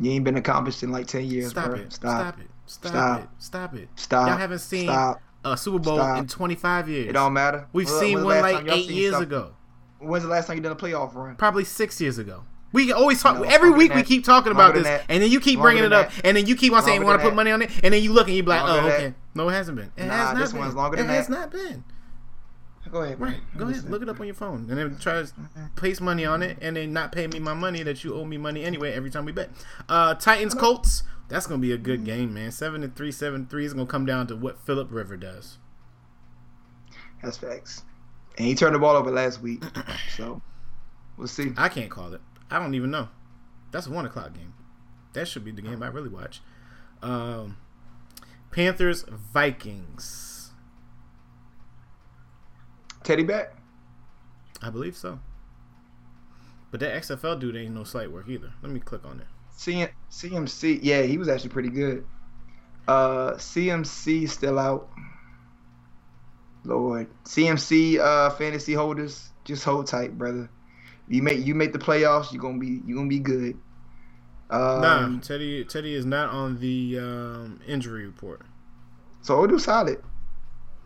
[0.00, 1.74] You ain't been accomplished in like ten years, Stop bro.
[1.76, 1.92] it.
[1.92, 2.10] Stop.
[2.34, 2.46] Stop it.
[2.66, 3.20] Stop, Stop.
[3.20, 3.28] it.
[3.38, 3.88] Stop it.
[3.96, 4.28] Stop.
[4.28, 5.20] Y'all haven't seen Stop.
[5.44, 6.18] a Super Bowl Stop.
[6.18, 7.08] in 25 years.
[7.08, 7.66] It don't matter.
[7.72, 9.52] We've When- seen one like eight years ago.
[10.00, 11.34] When's the last time you done a playoff run?
[11.36, 12.44] Probably six years ago.
[12.70, 13.88] We always talk No, every week.
[13.88, 15.04] than We keep talking about this, that.
[15.08, 16.20] and then you keep Longer bringing it up, that.
[16.26, 18.02] and then you keep on saying you want to put money on it, and then
[18.02, 19.90] you look and you be like, Longer oh, okay, no, it hasn't been.
[19.96, 20.60] It Nah, has not this been.
[20.60, 21.82] one's longer it than has not been.
[22.90, 23.20] Go ahead.
[23.20, 23.40] Right.
[23.56, 23.90] Go ahead, Listen.
[23.90, 25.32] look it up on your phone, and then try to
[25.76, 28.36] place money on it, and then not pay me my money that you owe me
[28.36, 29.50] money anyway every time we bet.
[29.88, 31.02] Uh, Titans Colts.
[31.28, 32.50] That's gonna be a good game, man.
[32.50, 35.58] 7 to 3, 7 3 is gonna come down to what Philip River does.
[37.22, 37.82] That's facts.
[38.38, 39.62] And he turned the ball over last week,
[40.16, 40.40] so
[41.16, 41.52] we'll see.
[41.56, 42.20] I can't call it.
[42.50, 43.08] I don't even know.
[43.72, 44.54] That's a one o'clock game.
[45.12, 46.40] That should be the game I really watch.
[47.02, 47.58] Um,
[48.50, 50.37] Panthers Vikings.
[53.08, 53.54] Teddy back.
[54.60, 55.18] I believe so.
[56.70, 58.52] But that XFL dude ain't no slight work either.
[58.60, 59.26] Let me click on it.
[59.56, 62.04] CM, CMC, yeah, he was actually pretty good.
[62.86, 64.90] Uh, CMC still out.
[66.64, 70.50] Lord, CMC uh fantasy holders, just hold tight, brother.
[71.08, 73.56] You make you make the playoffs, you're gonna be you gonna be good.
[74.50, 78.42] Um, nah, Teddy Teddy is not on the um, injury report.
[79.22, 80.02] So Odu solid.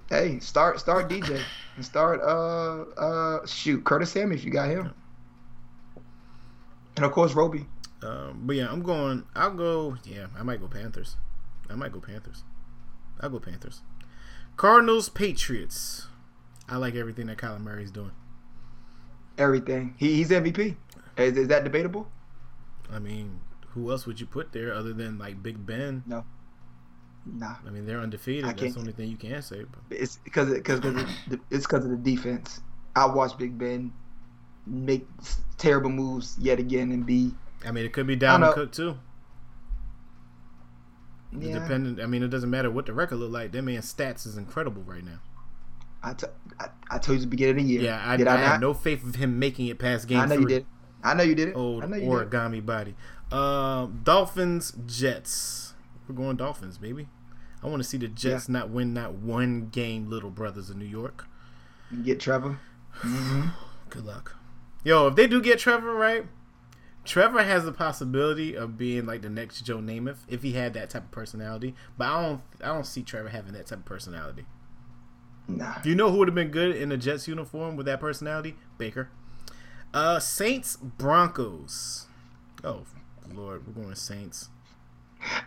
[0.08, 1.40] Hey, start start DJ
[1.76, 4.92] and start uh uh shoot Curtis Samuel if you got him,
[6.96, 7.66] and of course Robby.
[8.02, 9.24] Um, but yeah, I'm going.
[9.34, 9.96] I'll go.
[10.04, 11.16] Yeah, I might go Panthers.
[11.70, 12.42] I might go Panthers.
[13.20, 13.82] I'll go Panthers.
[14.56, 16.08] Cardinals Patriots.
[16.68, 18.12] I like everything that Kyler Murray's doing.
[19.38, 20.76] Everything he, he's MVP.
[21.16, 22.08] Is, is that debatable?
[22.90, 26.02] I mean, who else would you put there other than like Big Ben?
[27.24, 28.44] Nah, I mean, they're undefeated.
[28.44, 29.64] That's the only thing you can say.
[29.64, 30.80] But it's because because
[31.50, 32.60] it's because of the defense.
[32.96, 33.92] I watched Big Ben
[34.66, 35.06] make
[35.56, 37.32] terrible moves yet again and be
[37.66, 38.52] I mean, it could be Dalvin.
[38.54, 38.96] Cook too.
[41.38, 41.58] yeah.
[41.58, 42.00] Dependent.
[42.00, 43.52] I mean, it doesn't matter what the record look like.
[43.52, 45.20] That man's stats is incredible right now.
[46.02, 46.26] I, t-
[46.58, 47.82] I, I told you at the beginning of the year.
[47.82, 48.60] Yeah, I, did I, I, not?
[48.60, 50.42] no faith of him making it past game I know three.
[50.42, 50.66] you did.
[51.04, 51.56] I know you did it.
[51.56, 52.30] Old I know you did.
[52.30, 52.94] origami body.
[53.30, 55.71] Um, Dolphins Jets.
[56.08, 57.08] We're going Dolphins, baby.
[57.62, 60.10] I want to see the Jets not win not one game.
[60.10, 61.26] Little brothers of New York.
[61.90, 62.58] You Get Trevor.
[62.92, 63.48] hmm
[63.90, 64.36] Good luck.
[64.84, 66.26] Yo, if they do get Trevor right,
[67.04, 70.90] Trevor has the possibility of being like the next Joe Namath if he had that
[70.90, 71.74] type of personality.
[71.98, 74.46] But I don't, I don't see Trevor having that type of personality.
[75.46, 75.74] Nah.
[75.84, 78.56] You know who would have been good in a Jets uniform with that personality?
[78.78, 79.10] Baker.
[79.92, 82.06] Uh, Saints Broncos.
[82.64, 82.84] Oh
[83.32, 84.48] Lord, we're going Saints.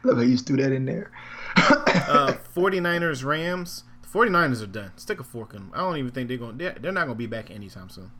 [0.03, 1.11] Look how you threw that in there.
[1.57, 3.83] Uh, 49ers Rams.
[4.01, 4.91] The 49ers are done.
[4.97, 5.71] Stick a fork in them.
[5.73, 6.57] I don't even think they're going.
[6.57, 8.11] They're, they're not going to be back anytime soon.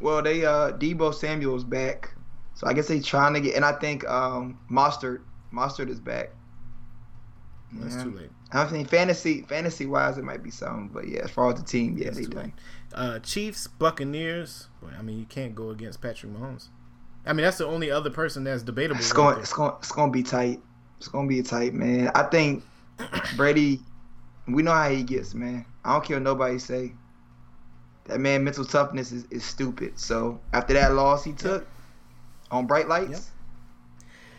[0.00, 2.14] well, they uh Deebo Samuel's back,
[2.54, 3.54] so I guess they trying to get.
[3.56, 5.20] And I think um Mostert
[5.52, 6.30] Mostert is back.
[7.72, 8.04] That's Yeah.
[8.04, 8.30] too late.
[8.52, 11.64] I think fantasy fantasy wise it might be something, but yeah, as far as the
[11.66, 12.52] team, yeah, That's they done.
[12.94, 14.68] Uh, Chiefs Buccaneers.
[14.80, 16.68] Boy, I mean, you can't go against Patrick Mahomes.
[17.26, 19.00] I mean, that's the only other person that's debatable.
[19.00, 20.60] It's going it's going it's going to be tight.
[20.98, 22.10] It's going to be a tight, man.
[22.14, 22.62] I think
[23.36, 23.80] Brady.
[24.46, 25.64] We know how he gets, man.
[25.84, 26.92] I don't care what nobody say.
[28.04, 29.98] That man mental toughness is, is stupid.
[29.98, 31.66] So after that loss he took
[32.50, 33.20] on bright lights, Yep.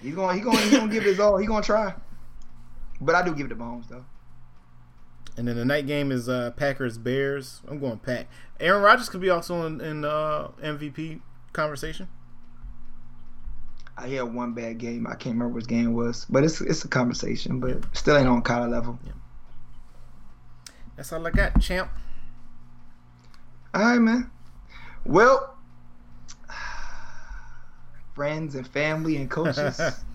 [0.04, 1.38] he's going he going he going to give his all.
[1.38, 1.94] He going to try.
[3.02, 4.06] But I do give it to Mahomes though.
[5.38, 7.62] And then the night game is uh, Packers Bears.
[7.68, 8.28] I'm going Pack.
[8.60, 11.20] Aaron Rodgers could be also in, in uh, MVP
[11.52, 12.08] conversation.
[13.98, 15.08] I had one bad game.
[15.08, 17.60] I can't remember which game it was, but it's it's a conversation.
[17.60, 19.00] But still ain't on Kyler level.
[20.96, 21.90] That's all I got, champ.
[23.74, 24.32] All right, man.
[25.06, 25.56] Well,
[28.16, 29.80] friends and family and coaches.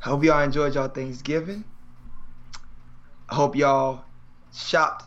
[0.00, 1.64] Hope y'all enjoyed y'all Thanksgiving.
[3.28, 4.04] I hope y'all
[4.54, 5.04] shopped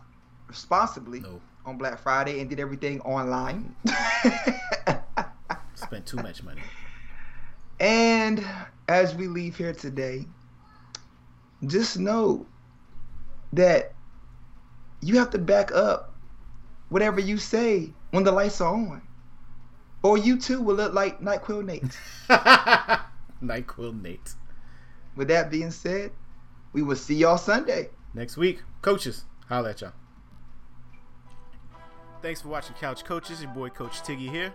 [0.48, 3.74] responsibly no, on Black Friday and did everything online.
[5.92, 6.62] spent too much money.
[7.82, 8.46] and
[8.88, 10.26] as we leave here today,
[11.68, 12.46] just know
[13.52, 13.94] that
[15.02, 16.16] you have to back up
[16.88, 19.02] whatever you say when the lights are on.
[20.04, 22.00] Or you too will look like NyQuil Nate.
[23.44, 24.34] Nyquil Nate.
[25.16, 26.12] With that being said,
[26.72, 27.90] we will see y'all Sunday.
[28.14, 29.26] Next week, coaches.
[29.48, 29.92] Holla at y'all.
[32.22, 33.42] Thanks for watching Couch Coaches.
[33.42, 34.54] Your boy Coach Tiggy here.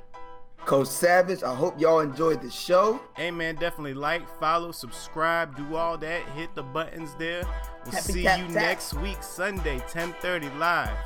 [0.65, 3.01] Coach Savage, I hope y'all enjoyed the show.
[3.15, 6.23] Hey man, definitely like, follow, subscribe, do all that.
[6.31, 7.43] Hit the buttons there.
[7.85, 8.55] We'll Tappy see tap you tap.
[8.55, 10.97] next week, Sunday, 10:30 live.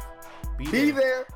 [0.57, 1.01] Be, Be there.
[1.01, 1.27] there.